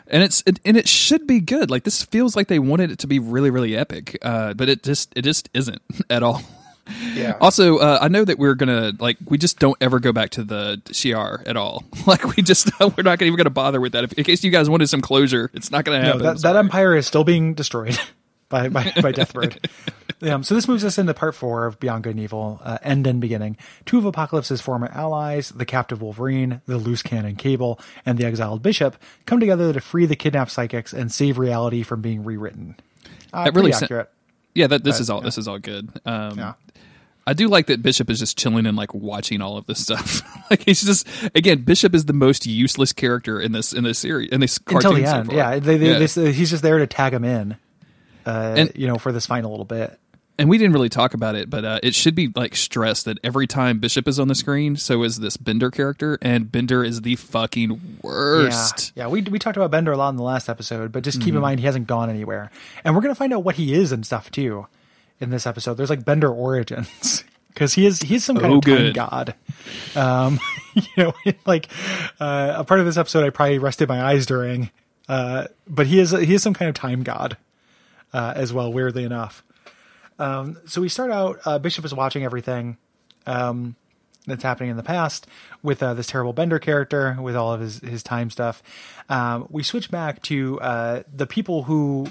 [0.07, 1.69] And it's it, and it should be good.
[1.69, 4.81] Like this feels like they wanted it to be really really epic, uh, but it
[4.81, 6.41] just it just isn't at all.
[7.13, 7.37] Yeah.
[7.41, 10.43] Also, uh, I know that we're gonna like we just don't ever go back to
[10.43, 11.83] the Shi'ar at all.
[12.07, 14.03] Like we just we're not even gonna bother with that.
[14.05, 16.23] If, in case you guys wanted some closure, it's not gonna No, happen.
[16.23, 17.97] that, that empire is still being destroyed
[18.49, 19.57] by by, by Deathbird.
[20.29, 23.05] um, so this moves us into part four of Beyond Good and Evil, uh, End
[23.05, 23.57] and Beginning.
[23.85, 28.63] Two of Apocalypse's former allies, the captive Wolverine, the loose cannon Cable, and the exiled
[28.63, 32.75] Bishop, come together to free the kidnapped psychics and save reality from being rewritten.
[33.33, 34.09] Uh, That really pretty sen- accurate.
[34.55, 35.25] yeah, that this but, is all yeah.
[35.25, 35.89] this is all good.
[36.05, 36.53] Um, Yeah.
[37.27, 40.21] I do like that Bishop is just chilling and like watching all of this stuff.
[40.49, 41.05] like he's just
[41.35, 44.79] again, Bishop is the most useless character in this in this series in this Until
[44.81, 45.35] cartoon the so end, far.
[45.35, 45.59] yeah.
[45.59, 45.99] They, they, Yeah.
[45.99, 47.57] This, he's just there to tag him in,
[48.25, 49.99] uh, And- you know, for this final little bit.
[50.39, 53.17] and we didn't really talk about it, but uh, it should be like stressed that
[53.23, 57.01] every time Bishop is on the screen, so is this Bender character, and Bender is
[57.01, 58.93] the fucking worst.
[58.95, 59.09] Yeah, yeah.
[59.09, 61.35] We we talked about Bender a lot in the last episode, but just keep Mm-hmm.
[61.37, 62.51] in mind he hasn't gone anywhere,
[62.85, 64.67] and we're gonna find out what he is and stuff too
[65.19, 65.75] in this episode.
[65.75, 68.93] There's like Bender origins because he is he's some kind Oh, of time good.
[68.95, 69.35] god.
[69.95, 70.39] Um,
[70.73, 71.13] you know,
[71.45, 71.69] like
[72.19, 74.69] uh, a part of this episode I probably rested my eyes during,
[75.09, 77.37] uh, but he is he is some kind of time god
[78.13, 78.71] uh, as well.
[78.71, 79.43] Weirdly enough.
[80.19, 81.39] Um, so we start out.
[81.45, 82.77] Uh, Bishop is watching everything.
[83.25, 83.75] Um,
[84.25, 85.25] that's happening in the past
[85.63, 88.61] with uh, this terrible Bender character with all of his his time stuff.
[89.09, 92.07] Um, we switch back to uh, the people who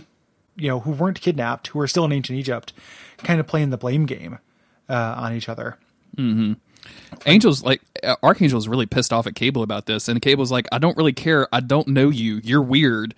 [0.56, 2.72] you know who weren't kidnapped, who are still in ancient Egypt,
[3.18, 4.38] kind of playing the blame game
[4.88, 5.78] uh, on each other.
[7.24, 7.82] Angel's like
[8.22, 11.48] Archangel's really pissed off at Cable about this, and Cable's like, "I don't really care.
[11.52, 12.40] I don't know you.
[12.44, 13.14] You're weird.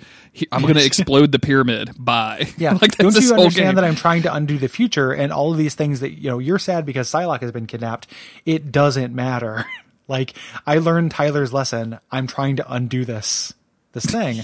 [0.50, 1.92] I'm going to explode the pyramid.
[1.98, 3.74] Bye." Yeah, like that's don't you understand game.
[3.76, 6.38] that I'm trying to undo the future and all of these things that you know
[6.38, 8.08] you're sad because Psylocke has been kidnapped.
[8.44, 9.64] It doesn't matter.
[10.08, 10.34] like
[10.66, 11.98] I learned Tyler's lesson.
[12.10, 13.52] I'm trying to undo this
[13.92, 14.42] this thing.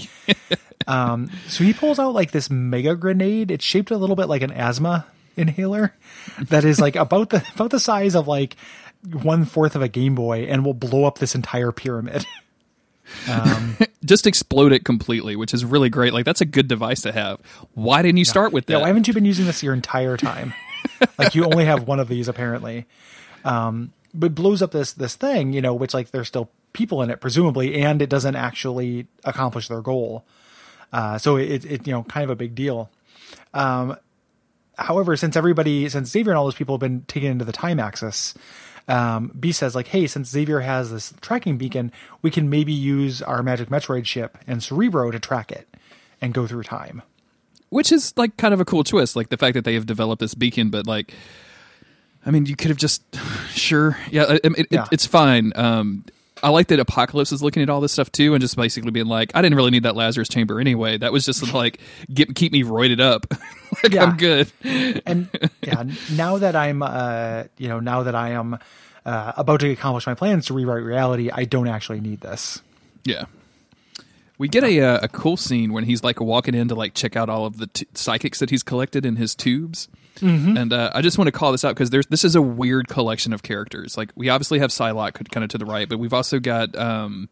[0.87, 3.51] Um, so he pulls out like this mega grenade.
[3.51, 5.05] It's shaped a little bit like an asthma
[5.37, 5.93] inhaler
[6.39, 8.55] that is like about the about the size of like
[9.11, 12.25] one fourth of a Game Boy and will blow up this entire pyramid.
[14.05, 16.13] Just explode it completely, which is really great.
[16.13, 17.39] Like that's a good device to have.
[17.73, 18.73] Why didn't you start with that?
[18.73, 20.53] Yeah, why haven't you been using this your entire time?
[21.17, 22.85] like you only have one of these apparently.
[23.43, 27.09] Um, but blows up this this thing, you know, which like there's still people in
[27.09, 30.25] it presumably, and it doesn't actually accomplish their goal.
[30.93, 32.89] Uh, so it, it you know kind of a big deal.
[33.53, 33.97] Um,
[34.77, 37.79] however, since everybody, since Xavier and all those people have been taken into the time
[37.79, 38.33] axis,
[38.87, 43.21] um, B says like, hey, since Xavier has this tracking beacon, we can maybe use
[43.21, 45.67] our Magic Metroid ship and Cerebro to track it
[46.21, 47.01] and go through time.
[47.69, 50.19] which is like kind of a cool twist like the fact that they have developed
[50.21, 51.13] this beacon but like
[52.25, 53.01] i mean you could have just
[53.49, 54.83] sure yeah I- I it, Yeah.
[54.83, 56.05] It, it's fine um
[56.43, 59.07] I like that Apocalypse is looking at all this stuff too, and just basically being
[59.07, 60.97] like, "I didn't really need that Lazarus chamber anyway.
[60.97, 61.79] That was just like
[62.13, 63.25] get keep me roided up.
[63.83, 64.03] like Yeah.
[64.03, 65.29] I'm good." and
[65.61, 68.59] yeah, now that I'm, uh, you know, now that I am
[69.05, 72.61] uh, about to accomplish my plans to rewrite reality, I don't actually need this.
[73.05, 73.25] Yeah.
[74.37, 77.15] We get a uh, a cool scene when he's like walking in to like check
[77.15, 79.87] out all of the t- psychics that he's collected in his tubes,
[80.21, 82.87] and uh, I just want to call this out because there's this is a weird
[82.87, 83.97] collection of characters.
[83.97, 87.29] Like we obviously have Psylocke kind of to the right, but we've also got um,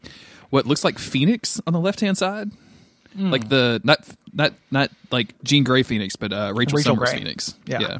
[0.50, 2.52] what looks like Phoenix on the left hand side,
[3.18, 4.00] like the not
[4.34, 7.20] not not like Jean Grey Phoenix, but uh, Rachel, Rachel Summers Grey.
[7.20, 7.56] Phoenix.
[7.66, 7.80] Yeah.
[7.80, 7.98] yeah.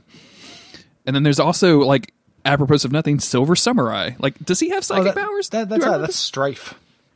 [1.06, 2.14] and then there's also like
[2.46, 4.12] apropos of nothing, Silver Samurai.
[4.20, 5.50] Like, does he have psychic Oh, that- powers?
[5.50, 6.74] That, that's uh, that's Stryfe,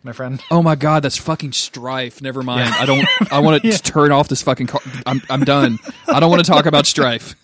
[0.08, 0.42] my friend.
[0.50, 2.22] Oh my god, that's fucking Stryfe.
[2.22, 2.74] Never mind.
[2.74, 3.06] I don't.
[3.32, 4.68] I want to turn off this fucking.
[4.68, 5.22] Car- I'm.
[5.30, 5.78] I'm done.
[6.08, 7.36] I don't want to talk about Stryfe.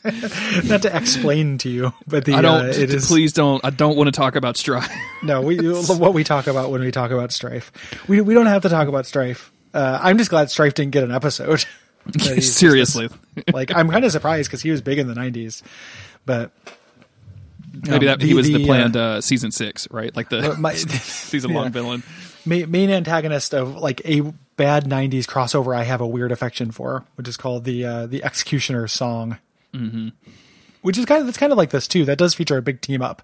[0.69, 2.65] Not to explain to you, but the I don't.
[2.65, 3.63] uh, it is please don't.
[3.65, 4.89] I don't want to talk about Stryfe.
[5.23, 5.41] no.
[5.41, 7.69] We what we talk about when we talk about Stryfe.
[8.07, 9.49] We we don't have to talk about Stryfe.
[9.73, 11.65] Uh, I'm just glad Stryfe didn't get an episode.
[12.17, 13.09] Just Seriously,
[13.53, 15.61] like I'm kind of surprised because he was big in the '90s,
[16.25, 16.51] but
[17.73, 20.13] maybe um, that he was the, the, uh, planned uh, season six, right?
[20.15, 21.69] Like the Uh, my- season long yeah.
[21.69, 22.03] villain.
[22.45, 24.21] Ma- main antagonist of like a
[24.57, 28.23] bad 90s crossover i have a weird affection for which is called the uh the
[28.23, 29.37] executioner song
[29.73, 30.09] mm-hmm.
[30.81, 32.79] which is kind of that's kind of like this too that does feature a big
[32.81, 33.21] team up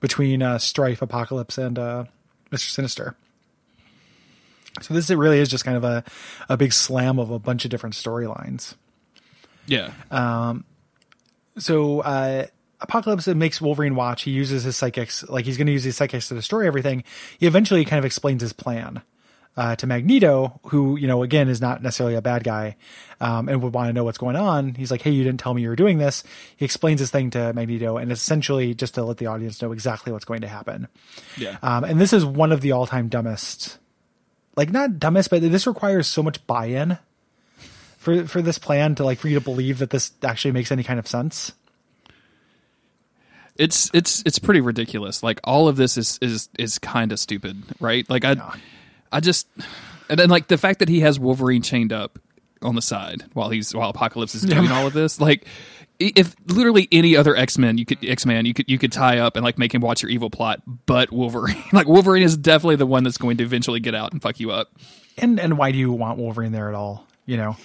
[0.00, 2.04] between uh Stryfe apocalypse and uh
[2.50, 3.14] mr sinister
[4.80, 6.02] so this it really is just kind of a
[6.48, 8.74] a big slam of a bunch of different storylines
[9.66, 9.90] Yeah.
[11.58, 12.46] so uh
[12.80, 14.22] apocalypse makes wolverine watch.
[14.22, 17.04] He uses his psychics like he's going to use his psychics to destroy everything.
[17.38, 19.02] He eventually kind of explains his plan
[19.56, 22.76] uh, to magneto who you know again is not necessarily a bad guy
[23.20, 24.74] um, and would want to know what's going on.
[24.74, 26.22] He's like hey you didn't tell me you were doing this.
[26.56, 30.12] He explains his thing to magneto and essentially just to let the audience know exactly
[30.12, 30.88] what's going to happen.
[31.36, 31.58] Yeah.
[31.62, 33.78] um, and this is one of the all-time dumbest
[34.56, 36.98] like not dumbest but this requires so much buy-in
[37.98, 40.82] for for this plan to like for you to believe that this actually makes any
[40.82, 41.52] kind of sense
[43.60, 45.22] it's it's it's pretty ridiculous.
[45.22, 48.08] Like all of this is is is kind of stupid, right?
[48.08, 48.36] Like I
[49.12, 49.46] I just
[50.08, 52.18] and then like the fact that he has Wolverine chained up
[52.62, 55.46] on the side while he's while Apocalypse is doing all of this, like
[55.98, 59.18] if literally any other X Men you could X Man you could you could tie
[59.18, 62.76] up and like make him watch your evil plot, but Wolverine, like Wolverine is definitely
[62.76, 64.70] the one that's going to eventually get out and fuck you up.
[65.18, 67.06] and and why do you want Wolverine there at all?
[67.26, 67.56] You know,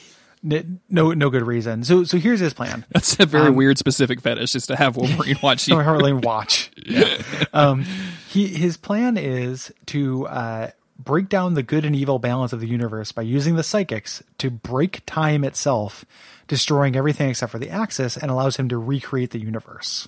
[0.45, 1.83] no no good reason.
[1.83, 2.85] So so here's his plan.
[2.91, 5.79] That's a very weird specific fetish, is to have Wolverine watch you.
[5.79, 6.71] Harley watch.
[6.85, 7.17] Yeah.
[7.51, 7.83] Um,
[8.29, 10.69] he his plan is to uh,
[10.99, 14.51] break down the good and evil balance of the universe by using the psychics to
[14.51, 16.05] break time itself,
[16.47, 20.07] destroying everything except for the axis, and allows him to recreate the universe.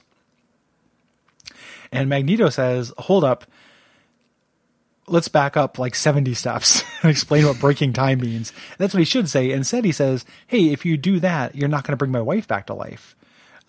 [1.91, 3.45] And Magneto says, "Hold up."
[5.07, 8.51] Let's back up like 70 steps and explain what breaking time means.
[8.77, 9.51] That's what he should say.
[9.51, 12.47] Instead, he says, Hey, if you do that, you're not going to bring my wife
[12.47, 13.15] back to life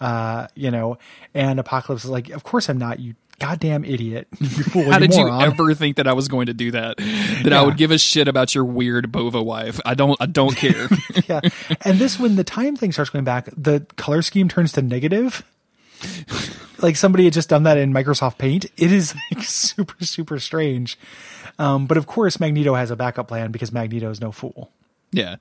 [0.00, 0.98] uh, you know,
[1.34, 5.14] and Apocalypse is like, of course I'm not, you goddamn idiot, you fool, How did
[5.14, 6.98] you ever think that I was going to do that?
[6.98, 9.80] That I would give a shit about your weird bova wife?
[9.84, 10.16] I don't.
[10.20, 10.88] I don't care.
[11.28, 11.40] yeah,
[11.82, 15.44] and this when the time thing starts going back, the color scheme turns to negative.
[16.78, 18.66] Like somebody had just done that in Microsoft Paint.
[18.76, 20.98] It is like super super strange.
[21.58, 24.70] Um, but of course, Magneto has a backup plan because Magneto is no fool.
[25.12, 25.36] Yeah.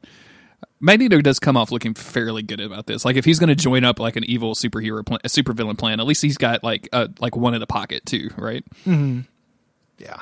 [0.79, 3.03] Magneto does come off looking fairly good about this.
[3.05, 5.99] Like if he's going to join up like an evil superhero plan, a supervillain plan,
[5.99, 8.63] at least he's got like a, like one in the pocket too, right?
[8.85, 10.21] Yeah.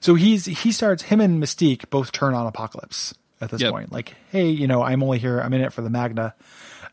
[0.00, 3.72] So he's he starts him and Mystique both turn on Apocalypse at this Yep.
[3.72, 3.92] point.
[3.92, 5.40] Like, hey, you know, I'm only here.
[5.40, 6.34] I'm in it for the Magna.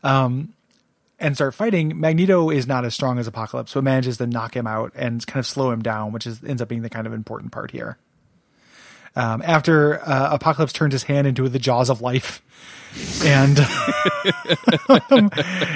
[0.02, 0.54] Um,
[1.22, 1.98] and start fighting.
[1.98, 5.40] Magneto is not as strong as Apocalypse, but manages to knock him out and kind
[5.40, 7.98] of slow him down, which is ends up being the kind of important part here.
[9.14, 12.40] Um, after uh, Apocalypse turns his hand into the jaws of life,
[13.24, 13.58] and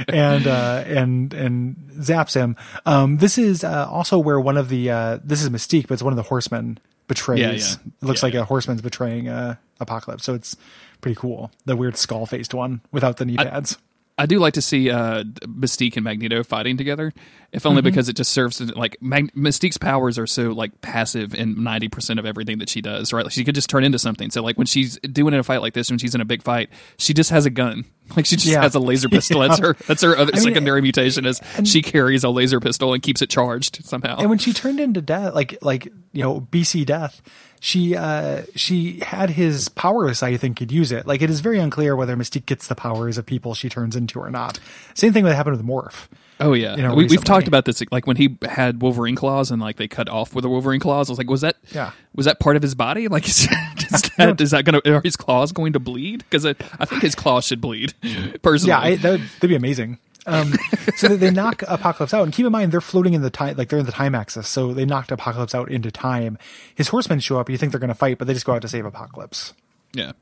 [0.08, 2.56] and uh, and and zaps him.
[2.84, 6.02] Um, this is uh, also where one of the uh, this is Mystique, but it's
[6.02, 6.78] one of the Horsemen
[7.08, 7.40] betrays.
[7.40, 7.90] Yeah, yeah.
[8.02, 10.56] It looks Yeah, like a Horseman's betraying uh, Apocalypse, so it's
[11.00, 11.50] pretty cool.
[11.66, 13.76] The weird skull faced one without the knee pads.
[13.78, 13.82] I
[14.24, 17.12] do like to see uh, Mystique and Magneto fighting together,
[17.52, 21.34] if only because it just serves to, like Mag- Mystique's powers are so like passive
[21.34, 23.12] in ninety percent of everything that she does.
[23.12, 24.30] Right, like, she could just turn into something.
[24.30, 26.42] So like when she's doing in a fight like this, when she's in a big
[26.42, 27.84] fight, she just has a gun.
[28.14, 28.62] Like she just Yeah.
[28.62, 29.40] has a laser pistol.
[29.40, 29.74] That's her.
[29.88, 33.20] That's her other I mean, secondary mutation is she carries a laser pistol and keeps
[33.20, 34.18] it charged somehow.
[34.18, 37.20] And when she turned into death, like like you know BC Death,
[37.66, 40.22] she uh she had his powers.
[40.22, 41.04] I think could use it.
[41.04, 44.20] Like it is very unclear whether Mystique gets the powers of people she turns into
[44.20, 44.60] or not.
[44.94, 46.06] Same thing that happened with Morph.
[46.38, 47.82] Oh yeah, you know, we, we've talked about this.
[47.90, 51.08] Like when he had Wolverine claws and like they cut off with the Wolverine claws.
[51.10, 51.90] I was like, was that Yeah.
[52.14, 53.08] was that part of his body?
[53.16, 56.18] Like, is, is that is that going to are his claws going to bleed?
[56.18, 57.94] Because I, I think his claws should bleed.
[58.42, 59.98] Personally, Yeah, I, that would, that'd be amazing.
[60.26, 60.54] Um,
[60.96, 63.68] so they- knock Apocalypse out, and keep in mind they're floating in the time, like
[63.68, 64.48] they're in the time axis.
[64.48, 66.38] So they knocked Apocalypse out into time.
[66.74, 67.48] His horsemen show up.
[67.50, 69.52] You think they're going to fight, but they just go out to save Apocalypse.
[69.92, 70.12] yeah.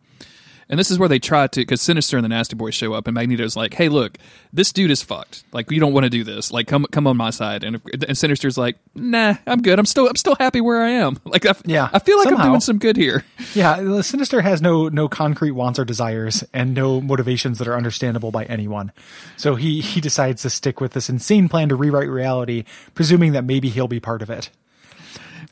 [0.68, 3.06] And this is where they try to, because Sinister and the Nasty Boys show up,
[3.06, 4.18] and Magneto's like, "Hey, look,
[4.52, 5.44] this dude is fucked.
[5.52, 6.50] Like, you don't want to do this.
[6.52, 9.78] Like, come come on my side." And, if, and Sinister's like, "Nah, I'm good.
[9.78, 11.18] I'm still I'm still happy where I am.
[11.34, 14.60] Like, I, Yeah, I feel like I'm doing some good here." Yeah, the Sinister has
[14.60, 18.90] no no concrete wants or desires, and no motivations that are understandable by anyone.
[19.36, 23.44] So he he decides to stick with this insane plan to rewrite reality, presuming that
[23.44, 24.50] maybe he'll be part of it.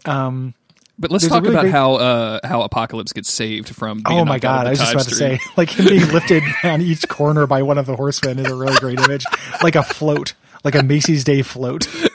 [0.04, 0.54] Um,
[1.02, 4.02] But let's There's talk really about great- how uh, how Apocalypse gets saved from.
[4.02, 4.66] Being Oh my knocked out of god!
[4.66, 7.76] I was just about to say, like him being lifted on each corner by one
[7.76, 9.24] of the horsemen is a really great image,
[9.62, 10.32] like a float,
[10.64, 11.86] like a Macy's Day float.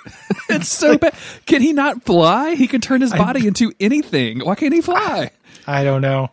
[0.49, 1.13] It's so bad.
[1.45, 2.55] Can he not fly?
[2.55, 4.39] He can turn his body into anything.
[4.39, 5.31] Why can't he fly?
[5.67, 6.29] I don't know.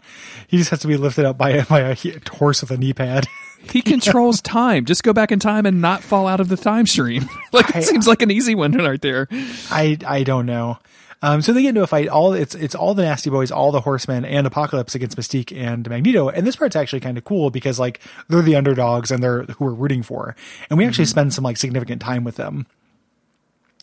[0.47, 1.97] He just has to be lifted up by a, by a
[2.31, 3.27] horse with a knee pad.
[3.71, 4.85] He controls time.
[4.85, 7.29] Just go back in time and not fall out of the time stream.
[7.53, 9.27] like I- it seems like an easy one right there.
[9.71, 10.79] I I don't know.
[11.25, 12.09] Um, so they get into a fight.
[12.09, 15.89] All it's it's all the nasty boys, all the horsemen, and Apocalypse against Mystique and
[15.89, 16.29] Magneto.
[16.29, 19.65] And this part's actually kind of cool because like they're the underdogs and they're who
[19.65, 20.37] we're rooting for,
[20.69, 22.67] and we actually spend some like significant time with them.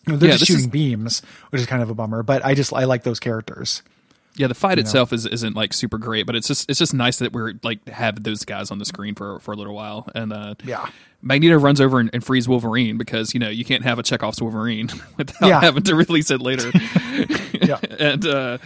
[0.05, 2.21] You know, they're Yeah, just shooting is- beams, which is kind of a bummer.
[2.21, 3.81] But I just I like those characters.
[4.35, 7.17] Yeah, the fight itself is isn't like super great, but it's just it's just nice
[7.19, 10.07] that we're like have those guys on the screen for for a little while.
[10.15, 10.87] And uh, Yeah.
[11.21, 14.41] Magneto runs over and, and frees Wolverine because you know you can't have a Chekhov's
[14.41, 15.59] Wolverine without Yeah.
[15.61, 16.71] having to release it later.
[17.61, 17.77] Yeah.
[17.99, 18.57] and uh,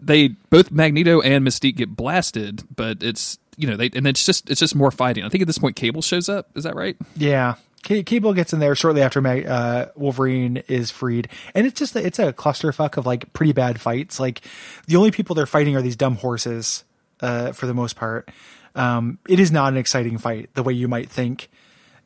[0.00, 4.50] they both Magneto and Mystique get blasted, but it's you know they and it's just
[4.50, 5.24] it's just more fighting.
[5.24, 6.48] I think at this point Cable shows up.
[6.56, 6.96] Is that right?
[7.16, 7.54] Yeah.
[7.86, 12.32] Cable gets in there shortly after uh, Wolverine is freed, and it's just it's a
[12.32, 14.18] clusterfuck of like pretty bad fights.
[14.18, 14.40] Like
[14.86, 16.84] the only people they're fighting are these dumb horses,
[17.20, 18.28] uh, for the most part.
[18.74, 21.48] Um, it is not an exciting fight the way you might think.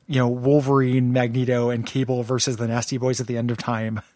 [0.07, 4.01] You know, Wolverine, Magneto, and Cable versus the Nasty Boys at the end of time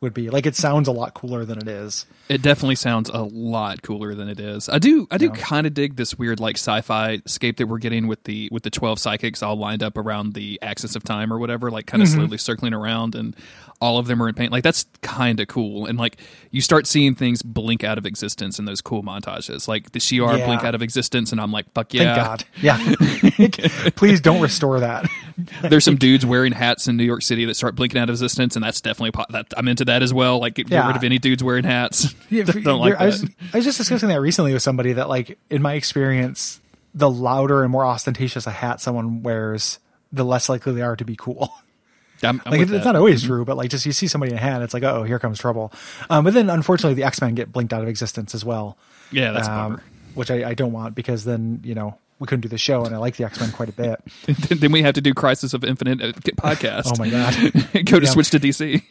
[0.00, 2.06] would be like it sounds a lot cooler than it is.
[2.30, 4.68] It definitely sounds a lot cooler than it is.
[4.68, 8.06] I do I do kind of dig this weird like sci-fi scape that we're getting
[8.06, 11.38] with the with the 12 psychics all lined up around the axis of time or
[11.38, 12.20] whatever, like kind of mm-hmm.
[12.20, 13.36] slowly circling around and
[13.82, 14.52] all of them are in paint.
[14.52, 15.84] Like that's kind of cool.
[15.84, 16.18] And like
[16.50, 19.68] you start seeing things blink out of existence in those cool montages.
[19.68, 20.46] Like the Shi'ar Yeah.
[20.46, 22.14] blink out of existence and I'm like, fuck yeah.
[22.14, 22.44] Thank God.
[22.62, 23.90] Yeah.
[23.96, 25.06] Please don't restore that.
[25.62, 28.56] There's some dudes wearing hats in New York City that start blinking out of existence
[28.56, 30.38] and that's definitely po- that I'm into that as well.
[30.40, 30.86] Like get, Yeah.
[30.86, 32.14] rid of any dudes wearing hats.
[32.30, 33.24] Yeah, Don't like I was.
[33.52, 36.60] I was just discussing that recently with somebody that like in my experience,
[36.94, 39.78] the louder and more ostentatious a hat someone wears,
[40.12, 41.50] the less likely they are to be cool.
[42.22, 42.84] I'm, I'm like it's that.
[42.84, 45.04] not always true, but like just you see somebody in a hat, it's like oh
[45.04, 45.72] here comes trouble.
[46.10, 48.76] Um, but then unfortunately the X Men get blinked out of existence as well.
[49.10, 49.80] Yeah, that's um,
[50.14, 52.94] which I, I don't want because then you know we couldn't do the show, and
[52.94, 54.00] I like the X Men quite a bit.
[54.60, 56.82] then we have to do Crisis of Infinite uh, podcast.
[56.86, 57.34] Oh my god.
[57.86, 58.12] Go to Yeah.
[58.12, 58.82] switch to DC.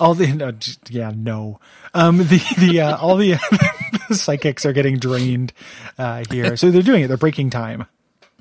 [0.00, 0.52] all the no,
[0.90, 1.60] yeah no
[1.94, 3.32] um the the uh, all the,
[4.08, 5.52] the psychics are getting drained
[5.98, 7.86] uh here so they're doing it they're breaking time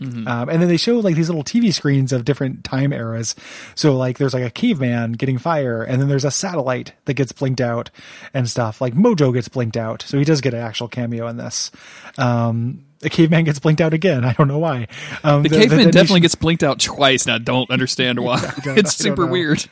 [0.02, 3.36] Um, and then they show like these little TV screens of different time eras.
[3.76, 7.32] So like there's like a caveman getting fire, and then there's a satellite that gets
[7.34, 7.92] blinked out
[8.34, 8.82] and stuff.
[8.82, 11.70] Like Mojo gets blinked out, so he does get an actual cameo in this.
[12.18, 14.24] Um, the caveman gets blinked out again.
[14.24, 14.88] I don't know why.
[15.24, 18.40] Um, The the- caveman the- definitely gets blinked out twice, and I don't understand why.
[18.64, 19.66] don't- it's super weird.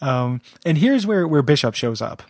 [0.00, 2.22] Um, and here's where where Bishop shows up.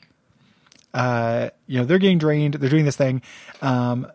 [0.92, 2.54] Uh, you know, they're getting drained.
[2.54, 3.22] They're doing this thing.
[3.62, 4.06] Um,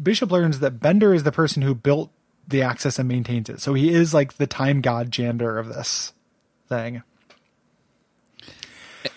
[0.00, 2.10] Bishop learns that Bender is the person who built
[2.48, 3.60] the access and maintains it.
[3.60, 6.12] So he is like the time god Jander of this
[6.68, 7.02] thing.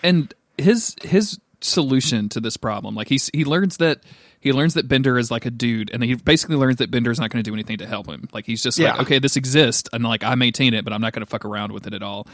[0.02, 4.00] and his his solution to this problem like he's he learns that
[4.40, 7.28] he learns that bender is like a dude and he basically learns that bender's not
[7.30, 8.26] going to do anything to help him.
[8.32, 11.12] Like he's just like okay this exists and like i maintain it but i'm not
[11.12, 12.26] going to fuck around with it at all.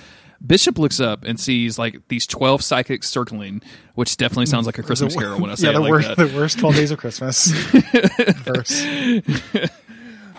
[0.46, 3.60] Bishop looks up and sees like these 12 psychics circling
[3.94, 6.32] which definitely sounds like a christmas The- carol when i say yeah, the like the
[6.36, 7.46] worst twelve days of Christmas.
[8.44, 8.84] verse.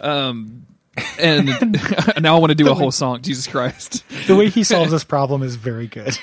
[0.02, 0.66] Um,
[1.20, 1.48] and
[2.22, 4.04] now i want to do a whole song jesus christ.
[4.28, 6.18] The way he solves this problem is very good.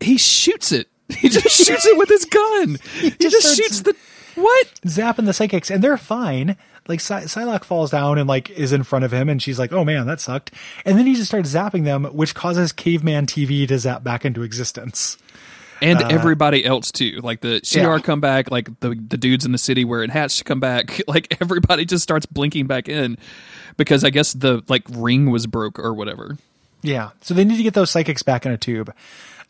[0.00, 0.88] he shoots it.
[1.08, 2.78] He just shoots it with his gun.
[3.00, 3.94] He just, just starts- shoots the
[4.34, 6.56] what zapping the psychics, and they're fine.
[6.86, 9.72] Like Psy- Psylocke falls down and like is in front of him, and she's like,
[9.72, 10.50] "Oh man, that sucked."
[10.84, 14.42] And then he just starts zapping them, which causes Caveman TV to zap back into
[14.42, 15.16] existence.
[15.82, 17.20] and everybody else too.
[17.22, 17.98] Like the Shi'ar Uh, Yeah.
[18.02, 21.00] come back, like the the dudes in the city wearing hats to come back.
[21.08, 23.16] Like everybody just starts blinking back in
[23.76, 26.36] because I guess the like ring was broke or whatever.
[26.82, 28.94] Yeah, so they need to get those psychics back in a tube.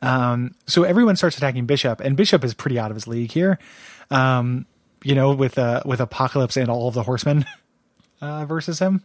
[0.02, 3.58] Um, so everyone starts attacking Bishop, and Bishop is pretty out of his league here.
[4.10, 4.66] Um,
[5.04, 7.44] you know, with uh, with Apocalypse and all of the Horsemen
[8.20, 9.04] uh, versus him.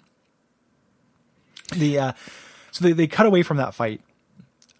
[1.76, 2.14] The uh,
[2.72, 4.02] so they, they cut away from that fight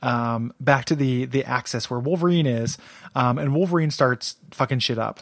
[0.02, 2.78] um, back to the the axis where Wolverine is,
[3.16, 5.20] um, and Wolverine starts fucking shit up.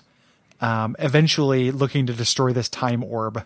[0.61, 3.45] Um, eventually, looking to destroy this time orb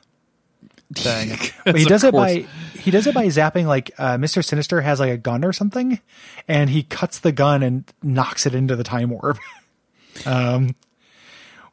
[0.93, 1.37] thing.
[1.75, 5.11] he does it by he does it by zapping like uh, Mister Sinister has like
[5.11, 5.99] a gun or something,
[6.47, 9.39] and he cuts the gun and knocks it into the time orb.
[10.25, 10.75] um,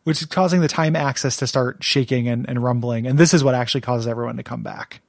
[0.09, 3.45] which is causing the time axis to start shaking and, and rumbling, and this is
[3.45, 5.03] what actually causes everyone to come back.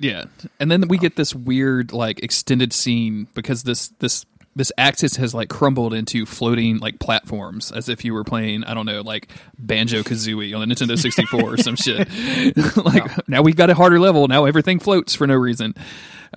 [0.00, 0.24] Yeah,
[0.58, 4.26] and then we get this weird like extended scene because this this
[4.56, 8.74] this axis has like crumbled into floating like platforms as if you were playing I
[8.74, 12.08] don't know like Banjo Kazooie on the Nintendo 64 or some shit.
[12.84, 14.26] like now we've got a harder level.
[14.26, 15.76] Now everything floats for no reason.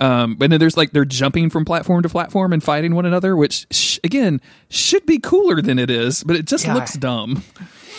[0.02, 3.36] Um, but then there's like they're jumping from platform to platform and fighting one another,
[3.36, 6.74] which sh- again should be cooler than it is, but it just Yeah.
[6.74, 7.44] looks dumb.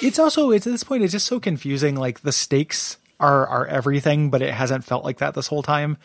[0.03, 1.95] It's also it's at this point it's just so confusing.
[1.95, 5.97] Like the stakes are are everything, but it hasn't felt like that this whole time.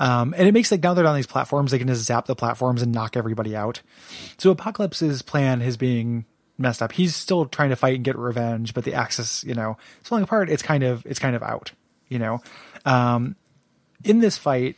[0.00, 2.34] Um, and it makes like now they're on these platforms, they can just zap the
[2.34, 3.82] platforms and knock everybody out.
[4.38, 6.24] So Apocalypse's plan is being
[6.58, 6.92] messed up.
[6.92, 10.48] He's still trying to fight and get revenge, but the Axis, you know, falling apart.
[10.48, 11.72] It's kind of it's kind of out.
[12.08, 12.40] You know,
[12.86, 13.36] um,
[14.04, 14.76] in this fight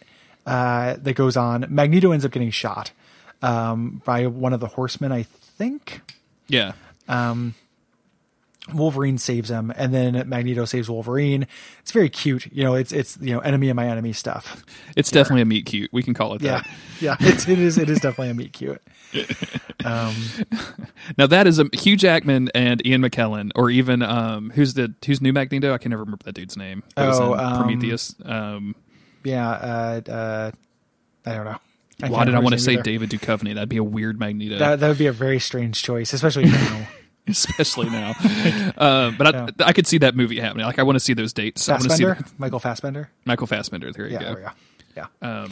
[0.48, 2.90] uh, that goes on, Magneto ends up getting shot
[3.42, 6.00] um, by one of the Horsemen, I think.
[6.48, 6.72] Yeah,
[8.74, 11.46] Wolverine saves him, and then Magneto saves Wolverine.
[11.80, 12.74] It's very cute, you know.
[12.74, 14.62] It's it's you know enemy of my enemy stuff.
[14.94, 15.90] it's definitely a meet cute.
[15.90, 16.66] We can call it Yeah, that.
[17.00, 17.16] yeah.
[17.20, 18.82] It's it is it is definitely a meet cute.
[19.84, 20.12] Um,
[21.16, 25.20] Now that is a Hugh Jackman and Ian McKellen, or even um, who's the who's
[25.22, 25.72] new Magneto?
[25.72, 26.82] I can never remember that dude's name.
[26.96, 28.14] That Oh, um, Prometheus.
[28.24, 28.74] Um,
[29.24, 30.50] yeah, uh, uh,
[31.26, 31.58] I don't know.
[32.02, 32.82] I why did I want to say either.
[32.82, 33.54] David Duchovny?
[33.54, 36.86] That'd be a weird Magneto, That that would be a very strange choice, especially now.
[37.26, 38.14] especially now.
[38.78, 40.64] uh, but I, I could see that movie happening.
[40.64, 41.68] Like I want to see those dates.
[41.68, 43.10] I want to see the- Michael Fassbender.
[43.24, 43.92] Michael Fassbender.
[43.92, 44.34] There you Yeah, go.
[44.34, 44.54] there
[44.94, 45.06] go.
[45.22, 45.48] Yeah,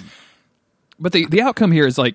[0.99, 2.15] But the the outcome here is like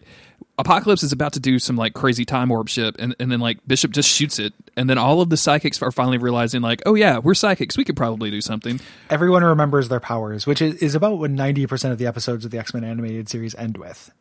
[0.58, 3.60] Apocalypse is about to do some like crazy time warp shit, and, and then like
[3.66, 6.94] Bishop just shoots it, and then all of the psychics are finally realizing like, oh
[6.94, 8.80] yeah, we're psychics, we could probably do something.
[9.10, 12.52] everyone remembers their powers, which is, is about what ninety percent of the episodes of
[12.52, 14.12] the X Men animated series end with.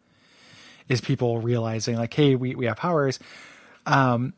[0.89, 3.19] Is people realizing like, hey, we we have powers.
[3.87, 4.35] Um,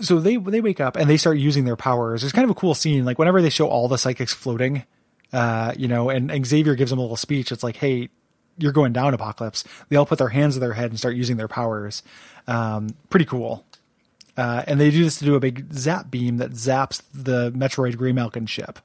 [0.00, 2.24] so they they wake up and they start using their powers.
[2.24, 3.04] It's kind of a cool scene.
[3.04, 4.84] Like whenever they show all the psychics floating,
[5.32, 7.52] uh, you know, and, and Xavier gives them a little speech.
[7.52, 8.10] It's like, hey,
[8.58, 9.64] you're going down, Apocalypse.
[9.88, 12.02] They all put their hands to their head and start using their powers.
[12.46, 13.64] Um, pretty cool.
[14.36, 17.96] Uh, and they do this to do a big zap beam that zaps the Metroid
[17.96, 18.78] Greymalkin ship.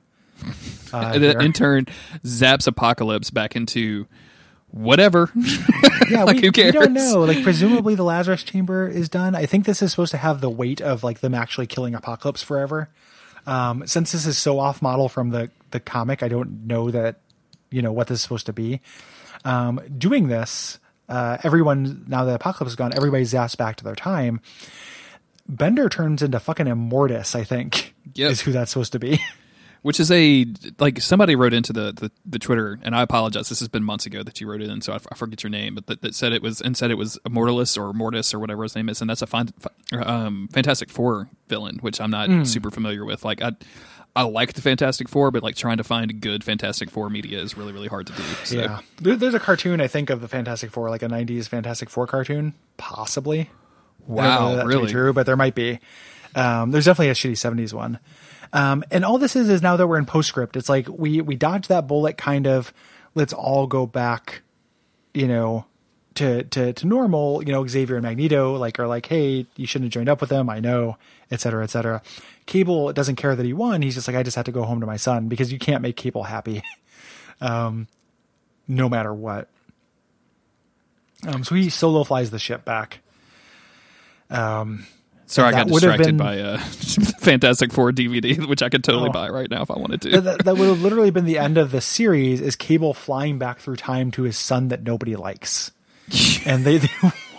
[0.94, 1.86] Uh, and then in turn
[2.24, 4.08] zaps Apocalypse back into
[4.72, 5.30] whatever.
[6.10, 7.24] yeah, like, we, who we don't know.
[7.24, 9.36] Like, presumably the Lazarus Chamber is done.
[9.36, 12.42] I think this is supposed to have the weight of like them actually killing Apocalypse
[12.42, 12.90] forever.
[13.46, 17.20] Um, since this is so off model from the the comic, I don't know that
[17.70, 18.82] you know what this is supposed to be.
[19.48, 20.80] Um, doing this,
[21.10, 24.42] uh, everyone now that Apocalypse is gone, everybody zaps back to their time.
[25.48, 27.36] Bender turns into fucking Immortus.
[27.36, 28.32] I think Yep.
[28.32, 29.20] is who that's supposed to be.
[29.84, 30.46] which is a
[30.80, 33.48] like somebody wrote into the, the, the Twitter, and I apologize.
[33.48, 35.44] This has been months ago that you wrote it in, so I, f- I forget
[35.44, 38.34] your name, but that, that said it was and said it was Immortalus or Mortis
[38.34, 39.50] or whatever his name is, and that's a fine,
[39.94, 43.24] um, Fantastic Four villain, which I'm not super familiar with.
[43.24, 43.52] Like I.
[44.18, 47.56] I like the Fantastic Four, but like trying to find good Fantastic Four media is
[47.56, 48.24] really, really hard to do.
[48.46, 48.58] So.
[48.58, 51.88] Yeah, there, there's a cartoon I think of the Fantastic Four, like a '90s Fantastic
[51.92, 53.52] Four cartoon, possibly.
[54.08, 54.92] Wow, that really?
[54.92, 55.80] true, but there might be.
[56.34, 58.00] Um, there's definitely a shitty '70s one.
[58.54, 61.36] Um, and all this is is now that we're in postscript, it's like we we
[61.36, 62.18] dodged that bullet.
[62.18, 62.74] Kind of,
[63.14, 64.42] let's all go back,
[65.14, 65.66] you know,
[66.16, 67.44] to to to normal.
[67.44, 70.32] You know, Xavier and Magneto like are like, hey, you shouldn't have joined up with
[70.32, 70.50] them.
[70.50, 70.98] I know,
[71.30, 72.02] et cetera, et cetera.
[72.48, 73.82] Cable doesn't care that he won.
[73.84, 75.82] He's just like, I just had to go home to my son because you can't
[75.84, 76.64] make Cable happy,
[77.42, 77.88] um,
[78.68, 79.48] no matter what.
[81.28, 83.00] Um, so he solo flies the ship back.
[84.30, 84.86] Um,
[85.26, 86.58] Sorry, I got distracted been- by a
[87.20, 89.14] Fantastic Four DVD, which I could totally Oh.
[89.14, 90.22] buy right now if I wanted to.
[90.22, 93.60] that, that would have literally been the end of the series is Cable flying back
[93.60, 95.72] through time to his son that nobody likes.
[96.46, 96.88] and they, they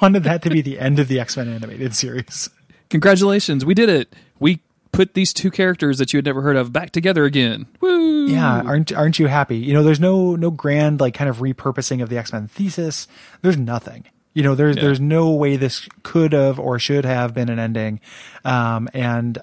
[0.03, 2.51] wanted that to be the end of the X-Men animated series.
[2.91, 4.15] Congratulations, we did it.
[4.39, 4.61] We
[4.93, 7.67] put these two characters that you had never heard of back together again.
[7.81, 8.27] Woo!
[8.27, 9.57] Yeah, aren't aren't you happy?
[9.57, 13.09] You know, there's no no grand like kind of repurposing of the X-Men thesis.
[13.43, 14.07] There's nothing.
[14.35, 14.83] You know, there's Yeah.
[14.83, 18.01] there's no way this could have or should have been an ending.
[18.45, 19.39] Um, and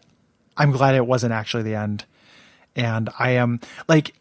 [0.58, 2.06] I'm glad it wasn't actually the end.
[2.76, 4.14] And I am like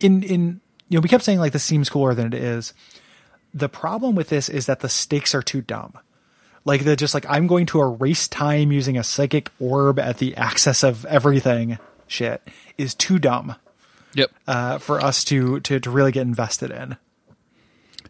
[0.00, 2.74] in in you know, we kept saying like this seems cooler than it is.
[3.54, 5.94] The problem with this is that the stakes are too dumb.
[6.64, 10.36] Like the just like I'm going to erase time using a psychic orb at the
[10.36, 12.42] axis of everything shit
[12.78, 13.56] is too dumb
[14.14, 14.30] Yep.
[14.46, 16.96] uh, for us to, to to really get invested in.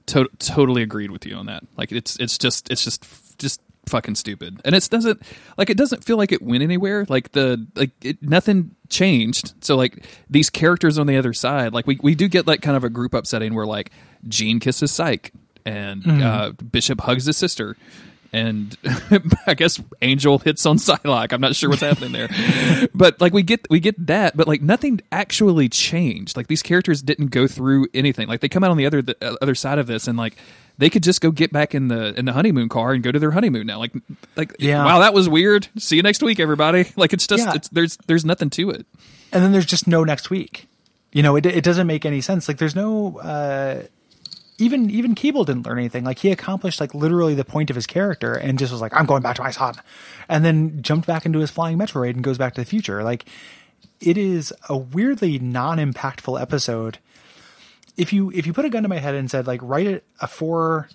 [0.06, 1.64] To- totally agreed with you on that.
[1.76, 3.06] Like it's it's just it's just
[3.38, 5.22] just fucking stupid, and it doesn't
[5.56, 7.06] like it doesn't feel like it went anywhere.
[7.08, 9.54] Like the like it, nothing changed.
[9.64, 12.76] So like these characters on the other side, like we we do get like kind
[12.76, 13.90] of a group upsetting where like
[14.26, 15.30] Jean kisses Psyche
[15.64, 17.76] and uh, Bishop hugs his sister.
[18.34, 18.74] And
[19.46, 21.32] I guess Angel hits on Psylocke.
[21.34, 22.28] I'm not sure what's happening there,
[22.94, 26.34] but like we get we get that, but like nothing actually changed.
[26.34, 28.28] Like these characters didn't go through anything.
[28.28, 30.36] Like they come out on the other the uh, other side of this, and like
[30.78, 33.18] they could just go get back in the in the honeymoon car and go to
[33.18, 33.78] their honeymoon now.
[33.78, 33.92] Like
[34.34, 34.82] like Yeah.
[34.82, 35.68] wow, that was weird.
[35.76, 36.86] See you next week, everybody.
[36.96, 37.54] Like it's just Yeah.
[37.54, 38.86] it's there's there's nothing to it.
[39.30, 40.68] And then there's just no next week.
[41.12, 42.48] You know, it it doesn't make any sense.
[42.48, 43.82] Like there's no uh,
[44.58, 46.04] even even Cable didn't learn anything.
[46.04, 49.06] Like he accomplished like literally the point of his character and just was like, I'm
[49.06, 49.74] going back to my son,
[50.28, 53.02] and then jumped back into his flying Metroid and goes back to the future.
[53.02, 53.24] Like
[54.00, 56.98] it is a weirdly non-impactful episode.
[57.96, 60.02] If you if you put a gun to my head and said like write a,
[60.20, 60.88] a four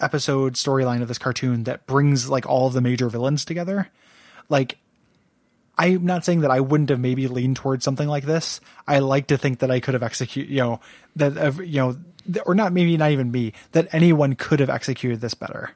[0.00, 3.90] episode storyline of this cartoon that brings like all the major villains together,
[4.48, 4.78] like
[5.78, 8.60] I'm not saying that I wouldn't have maybe leaned towards something like this.
[8.86, 10.80] I like to think that I could have executed, you know,
[11.16, 11.96] that uh, you know,
[12.44, 15.70] or not maybe not even me, that anyone could have executed this better.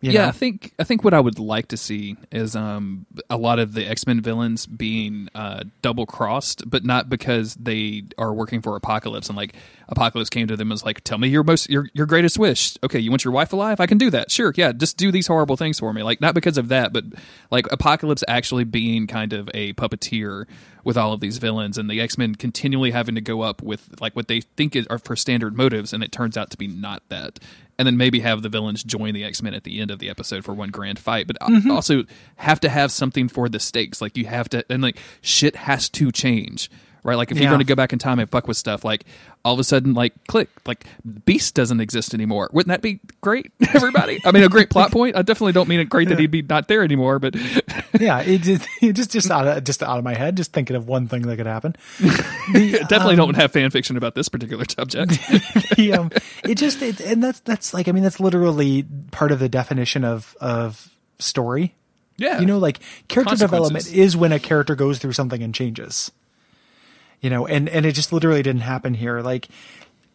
[0.00, 0.28] You yeah, know?
[0.28, 3.72] I think I think what I would like to see is um, a lot of
[3.72, 8.76] the X Men villains being uh, double crossed, but not because they are working for
[8.76, 9.54] Apocalypse and like
[9.88, 12.76] Apocalypse came to them and was like, "Tell me your most your your greatest wish."
[12.84, 13.80] Okay, you want your wife alive?
[13.80, 14.30] I can do that.
[14.30, 16.04] Sure, yeah, just do these horrible things for me.
[16.04, 17.04] Like not because of that, but
[17.50, 20.46] like Apocalypse actually being kind of a puppeteer
[20.84, 24.00] with all of these villains, and the X Men continually having to go up with
[24.00, 26.68] like what they think is, are for standard motives, and it turns out to be
[26.68, 27.40] not that
[27.78, 30.10] and then maybe have the villains join the X Men at the end of the
[30.10, 31.26] episode for one grand fight.
[31.26, 31.70] But uh, mm-hmm.
[31.70, 32.04] also
[32.36, 34.02] have to have something for the stakes.
[34.02, 36.70] Like you have to, and like shit has to change,
[37.04, 37.14] right?
[37.14, 39.04] Like if you're going to go back in time and fuck with stuff, like
[39.44, 40.84] all of a sudden, like click, like
[41.24, 42.50] Beast doesn't exist anymore.
[42.52, 44.20] Wouldn't that be great, everybody?
[44.24, 45.16] I mean, a great plot point.
[45.16, 47.36] I definitely don't mean it great that he'd be not there anymore, but
[47.98, 50.76] yeah, it just it just just out of just out of my head, just thinking
[50.76, 51.76] of one thing that could happen.
[51.98, 55.10] The, definitely don't have fan fiction about this particular subject.
[55.76, 56.10] the, um,
[56.44, 60.04] it just it, and that's that's like I mean that's literally part of the definition
[60.04, 61.74] of of story.
[62.16, 66.10] yeah, You know, like character development is when a character goes through something and changes.
[67.20, 69.20] You know, and and it just literally didn't happen here.
[69.20, 69.48] Like,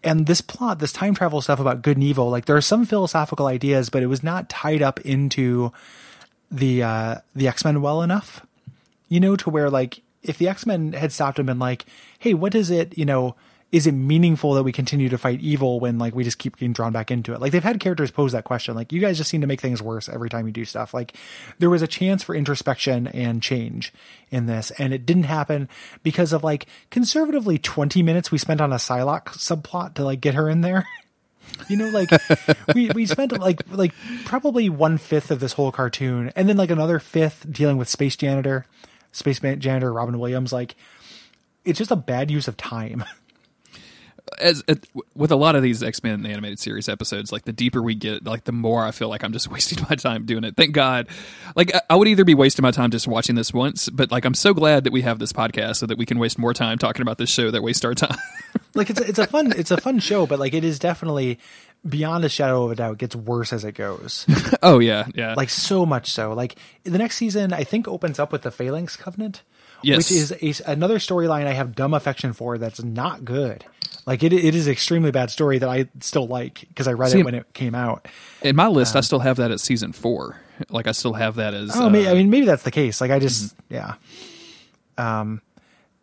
[0.03, 2.85] and this plot, this time travel stuff about good and evil, like there are some
[2.85, 5.73] philosophical ideas, but it was not tied up into
[6.53, 8.45] the uh the X Men well enough.
[9.09, 11.85] You know, to where like if the X Men had stopped and been like,
[12.19, 13.35] "Hey, what is it?" You know.
[13.71, 16.73] Is it meaningful that we continue to fight evil when like we just keep getting
[16.73, 17.41] drawn back into it?
[17.41, 18.75] Like they've had characters pose that question.
[18.75, 20.93] Like you guys just seem to make things worse every time you do stuff.
[20.93, 21.17] Like
[21.57, 23.91] there was a chance for introspection and change
[24.29, 25.69] in this, and it didn't happen
[26.03, 30.35] because of like conservatively twenty minutes we spent on a Psylocke subplot to like get
[30.35, 30.87] her in there.
[31.69, 32.09] You know, like
[32.75, 33.93] we we spent like like
[34.25, 38.15] probably one fifth of this whole cartoon, and then like another fifth dealing with Space
[38.15, 38.65] Janitor,
[39.11, 40.51] Space Janitor Robin Williams.
[40.51, 40.75] Like
[41.63, 43.03] it's just a bad use of time.
[44.39, 44.75] as uh,
[45.15, 48.23] with a lot of these X Men animated series episodes, like the deeper we get,
[48.25, 50.55] like the more I feel like I'm just wasting my time doing it.
[50.55, 51.07] Thank God,
[51.55, 54.25] like I- I would either be wasting my time just watching this once, but like
[54.25, 56.77] I'm so glad that we have this podcast so that we can waste more time
[56.77, 58.17] talking about this show that wastes our time.
[58.75, 61.39] like it's a, it's a fun it's a fun show, but like it is definitely
[61.87, 64.25] beyond a shadow of a doubt gets worse as it goes.
[64.63, 65.33] oh yeah, yeah.
[65.35, 66.33] like so much so.
[66.33, 69.41] Like the next season, I think opens up with the Phalanx Covenant,
[69.81, 69.97] Yes.
[69.97, 70.11] which
[70.41, 72.57] is a, another storyline I have dumb affection for.
[72.57, 73.65] That's not good.
[74.05, 77.11] Like it, it is an extremely bad story that I still like because I read
[77.11, 78.07] See, it when it came out.
[78.41, 80.37] in my list, I still have that at season four.
[80.69, 81.71] Like I still have that as.
[81.75, 83.01] Oh, uh, may I mean, maybe that's the case.
[83.01, 83.95] Like I just, yeah.
[84.97, 85.41] Um,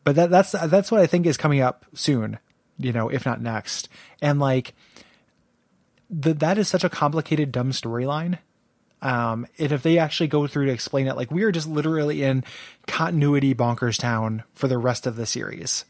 [0.05, 2.39] but that that's that's what I think is coming up soon.
[2.81, 3.89] You know, if not next,
[4.23, 4.75] and like
[6.09, 8.39] the, that is such a complicated, dumb storyline.
[9.03, 12.23] Um, and if they actually go through to explain it, like we are just literally
[12.23, 12.45] in
[12.87, 15.85] continuity bonkers town for the rest of the series.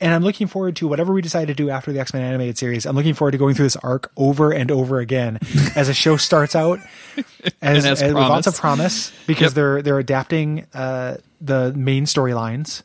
[0.00, 2.58] And I'm looking forward to whatever we decide to do after the X Men animated
[2.58, 2.84] series.
[2.86, 5.38] I'm looking forward to going through this arc over and over again
[5.76, 6.80] as a show starts out
[7.16, 12.06] as, And as as- with lots of promise because they're they're adapting uh, the main
[12.06, 12.82] storylines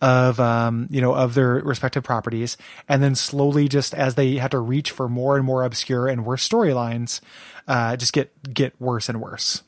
[0.00, 2.56] of um, you know of their respective properties,
[2.88, 6.24] and then slowly, just as they have to reach for more and more obscure and
[6.26, 7.20] worse storylines,
[7.68, 9.62] uh, just get get worse and worse.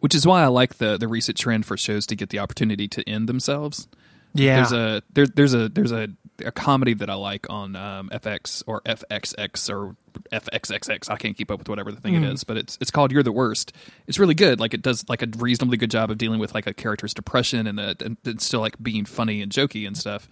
[0.00, 2.88] which is why I like the the recent trend for shows to get the opportunity
[2.88, 3.88] to end themselves.
[4.34, 6.08] Yeah, There's a there, there's a there's a,
[6.44, 9.96] a comedy that I like on um, FX or FXX or
[10.32, 11.10] FXXX.
[11.10, 13.22] I can't keep up with whatever the thing it is, but it's it's called You're
[13.22, 13.72] the Worst.
[14.06, 14.60] It's really good.
[14.60, 17.66] Like it does like a reasonably good job of dealing with like a character's depression
[17.66, 20.28] and, uh and, and still like being funny and jokey and stuff.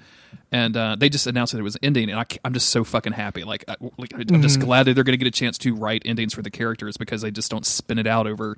[0.52, 3.14] And uh, they just announced that it was ending, and I, am just so fucking
[3.14, 3.42] happy.
[3.42, 6.02] Like, I, like I'm just glad that they're going to get a chance to write
[6.04, 8.56] endings for the characters because they just don't spin it out over.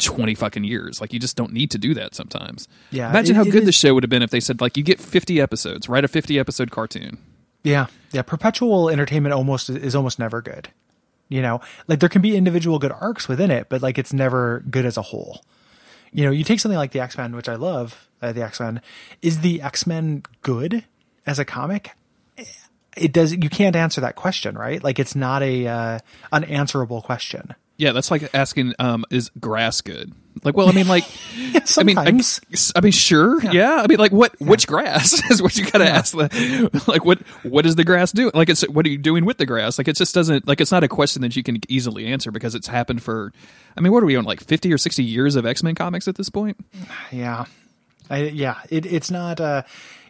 [0.00, 1.00] 20 fucking years.
[1.00, 2.68] Like, you just don't need to do that sometimes.
[2.90, 4.76] Yeah, Imagine it- how it good the show would have been if they said, like,
[4.76, 7.18] you get 50 episodes, write a 50 episode cartoon.
[7.62, 8.22] Yeah, yeah.
[8.22, 10.68] Perpetual entertainment almost is almost never good.
[11.28, 14.64] You know, like there can be individual good arcs within it, but like it's never
[14.68, 15.44] good as a whole.
[16.10, 18.08] You know, you take something like the X Men, which I love.
[18.20, 18.80] Uh, the X Men
[19.22, 20.84] is the X Men good
[21.26, 21.90] as a comic?
[22.96, 23.32] It does.
[23.32, 24.82] You can't answer that question, right?
[24.82, 25.98] Like it's not a uh,
[26.32, 27.54] unanswerable question.
[27.80, 30.12] Yeah, that's like asking, um, is grass good?
[30.44, 31.04] Like, well, I mean, like,
[31.78, 32.08] I mean, I,
[32.76, 33.76] I mean, sure, yeah.
[33.82, 36.14] I mean, like, what, which grass is what you gotta ask.
[36.14, 38.32] The, like, what, what is the grass doing?
[38.34, 39.78] Like, it's what are you doing with the grass?
[39.78, 42.54] Like, it just doesn't, like, it's not a question that you can easily answer because
[42.54, 43.32] it's happened for,
[43.78, 46.06] I mean, what are we on, like, fifty or sixty years of X Men comics
[46.06, 46.58] at this point?
[47.10, 47.46] Yeah,
[48.10, 48.58] I, yeah.
[48.68, 49.40] It, it's not.
[49.40, 49.62] Uh,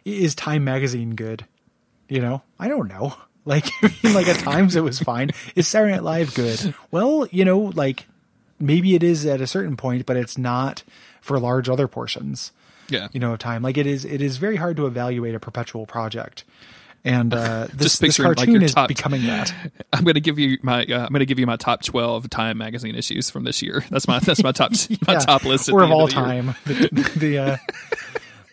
[0.03, 1.45] is Time Magazine good?
[2.09, 3.15] You know, I don't know.
[3.45, 5.31] Like, I mean, like at times it was fine.
[5.55, 6.73] Is Saturday Night Live good?
[6.91, 8.05] Well, you know, like
[8.59, 10.83] maybe it is at a certain point, but it's not
[11.21, 12.51] for large other portions.
[12.89, 13.61] Yeah, You know, of time.
[13.63, 14.03] Like it is.
[14.03, 16.43] It is very hard to evaluate a perpetual project.
[17.03, 19.51] And uh, this, Just this picturing, like, cartoon is top- becoming that.
[19.93, 22.93] I'm gonna give you my, uh, I'm gonna give you my top twelve Time magazine
[22.93, 23.83] issues from this year.
[23.89, 24.73] That's my, that's my top,
[25.07, 25.71] my top list.
[25.71, 26.53] or of all the time.
[26.65, 27.57] The, the uh,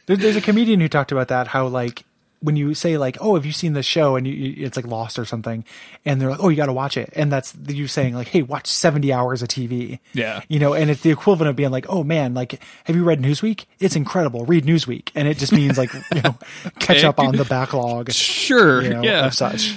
[0.07, 1.49] there, there's a comedian who talked about that.
[1.49, 2.05] How like
[2.41, 5.19] when you say like, "Oh, have you seen this show?" and you, it's like Lost
[5.19, 5.65] or something,
[6.05, 8.43] and they're like, "Oh, you got to watch it," and that's you saying like, "Hey,
[8.43, 10.41] watch 70 hours of TV." Yeah.
[10.49, 13.21] you know, and it's the equivalent of being like, "Oh man, like, have you read
[13.21, 13.65] Newsweek?
[13.81, 14.45] It's incredible.
[14.45, 16.37] Read Newsweek," and it just means like, you know,
[16.79, 18.13] catch up on the backlog.
[18.13, 19.77] Sure, You know, yeah, of such.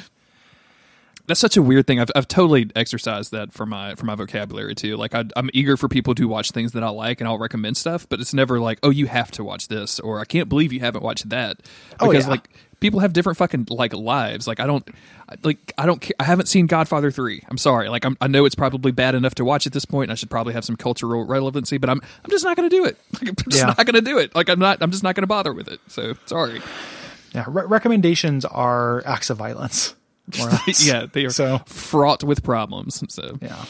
[1.31, 1.99] That's such a weird thing.
[2.01, 4.97] I've I've totally exercised that for my for my vocabulary too.
[4.97, 7.77] Like I, I'm eager for people to watch things that I like, and I'll recommend
[7.77, 8.07] stuff.
[8.09, 10.81] But it's never like, oh, you have to watch this, or I can't believe you
[10.81, 11.61] haven't watched that,
[12.01, 12.31] Oh, because yeah.
[12.31, 12.49] like
[12.81, 14.45] people have different fucking like lives.
[14.47, 14.85] Like I don't
[15.43, 17.41] like I don't I haven't seen Godfather three.
[17.47, 17.87] I'm sorry.
[17.87, 20.05] Like I'm, I know it's probably bad enough to watch at this point.
[20.09, 22.75] And I should probably have some cultural relevancy, but I'm I'm just not going to
[22.75, 22.97] do it.
[23.21, 23.67] Like, I'm just Yeah.
[23.67, 24.35] not going to do it.
[24.35, 24.79] Like I'm not.
[24.81, 25.79] I'm just not going to bother with it.
[25.87, 26.61] So sorry.
[27.33, 29.95] Yeah, re- recommendations are acts of violence.
[30.79, 33.03] Yeah, they are So fraught with problems.
[33.13, 33.65] So yeah.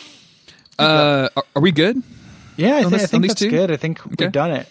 [0.79, 2.01] uh, are, are we good?
[2.57, 3.49] Yeah, I, thi- this- I think that's two?
[3.49, 3.71] good.
[3.71, 4.25] I think Okay.
[4.25, 4.67] we've done it.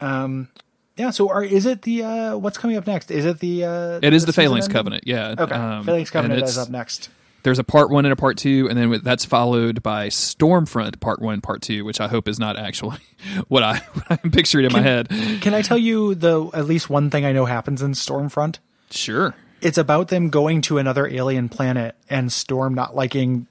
[0.00, 0.48] Um,
[0.96, 1.10] yeah.
[1.10, 3.10] So, are is it the uh, what's coming up next?
[3.10, 3.64] Is it the?
[3.64, 4.74] Uh, It is the Phalanx ending?
[4.76, 5.34] Covenant, yeah.
[5.38, 7.10] Okay, Um, Phalanx Covenant is up next.
[7.42, 11.20] There's a part one and a part two, and then that's followed by Stormfront Part
[11.20, 12.96] One, Part Two, which I hope is not actually
[13.48, 15.08] what I what I'm picturing in my head.
[15.42, 18.58] Can I tell you the at least one thing I know happens in Stormfront?
[18.90, 19.34] Sure.
[19.64, 23.46] It's about them going to another alien planet and Storm not liking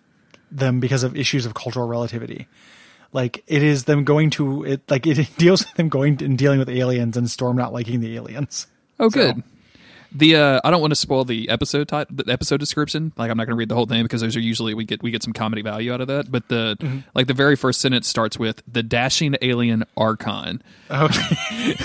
[0.52, 2.48] them because of issues of cultural relativity.
[3.12, 6.60] Like it is them going to it like it deals with them going and dealing
[6.60, 8.68] with aliens and Storm not liking the aliens.
[9.00, 9.44] Oh, good.
[10.16, 13.14] The uh, I don't want to spoil the episode title, the episode description.
[13.18, 15.02] Like I'm not going to read the whole thing because those are usually we get
[15.02, 16.32] we get some comedy value out of that.
[16.32, 17.00] But the Mm-hmm.
[17.16, 20.62] like the very first sentence starts with the dashing alien Arkon.
[20.92, 21.76] Okay.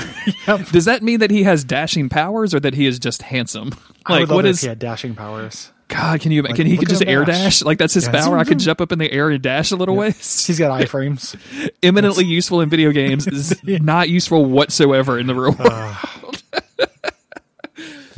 [0.73, 3.73] Does that mean that he has dashing powers or that he is just handsome?
[4.07, 5.73] I Like what if he had dashing powers.
[5.89, 6.21] God?
[6.21, 7.61] Can you can he could just air dash.
[7.61, 7.63] dash?
[7.63, 8.37] Like that's his Yeah, power.
[8.39, 10.47] I could jump up in the air and dash a little ways.
[10.47, 11.35] He's got iframes.
[11.83, 13.27] Eminently useful in video games.
[13.27, 15.97] Is not useful whatsoever in the real Uh, world.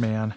[0.00, 0.34] Man.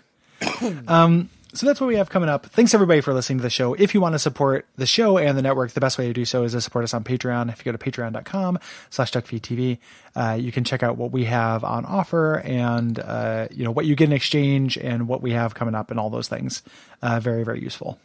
[0.88, 2.48] Um, so that's what we have coming up.
[2.48, 3.76] Thanks everybody for listening to the show.
[3.76, 6.26] If you want to support the show and the network, the best way to do
[6.26, 7.52] so is to support us on Patreon.
[7.52, 8.60] If you go to patreon.com
[8.90, 9.78] slash duckfeedtv,
[10.16, 13.86] uh, you can check out what we have on offer and, uh, you know, what
[13.86, 16.64] you get in exchange and what we have coming up and all those things.
[17.04, 18.00] Uh, very, very useful.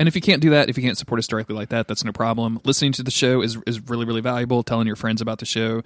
[0.00, 2.04] And if you can't do that, if you can't support us directly like that, that's
[2.06, 2.58] no problem.
[2.64, 4.62] Listening to the show is, is really, really valuable.
[4.62, 5.82] Telling your friends about the show,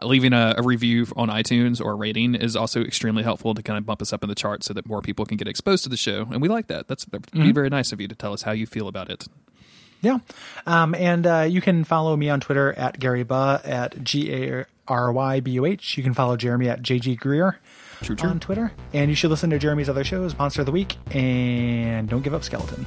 [0.00, 3.76] leaving a, a review on iTunes or a rating is also extremely helpful to kind
[3.76, 5.90] of bump us up in the charts so that more people can get exposed to
[5.90, 6.26] the show.
[6.32, 6.88] And we like that.
[6.88, 9.26] That's that'd be very nice of you to tell us how you feel about it.
[10.00, 10.20] Yeah.
[10.66, 14.64] Um, and uh, you can follow me on Twitter at Gary Buh at G A
[14.86, 15.98] R Y B U H.
[15.98, 17.58] You can follow Jeremy at JG Greer
[18.00, 18.30] True, true.
[18.30, 18.72] on Twitter.
[18.94, 22.32] And you should listen to Jeremy's other shows, Monster of the Week and Don't Give
[22.32, 22.86] Up Skeleton.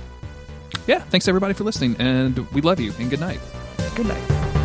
[0.88, 1.00] Yeah.
[1.00, 2.94] Thanks everybody for listening, and we love you.
[3.00, 3.40] And good night.
[3.96, 4.61] Good night.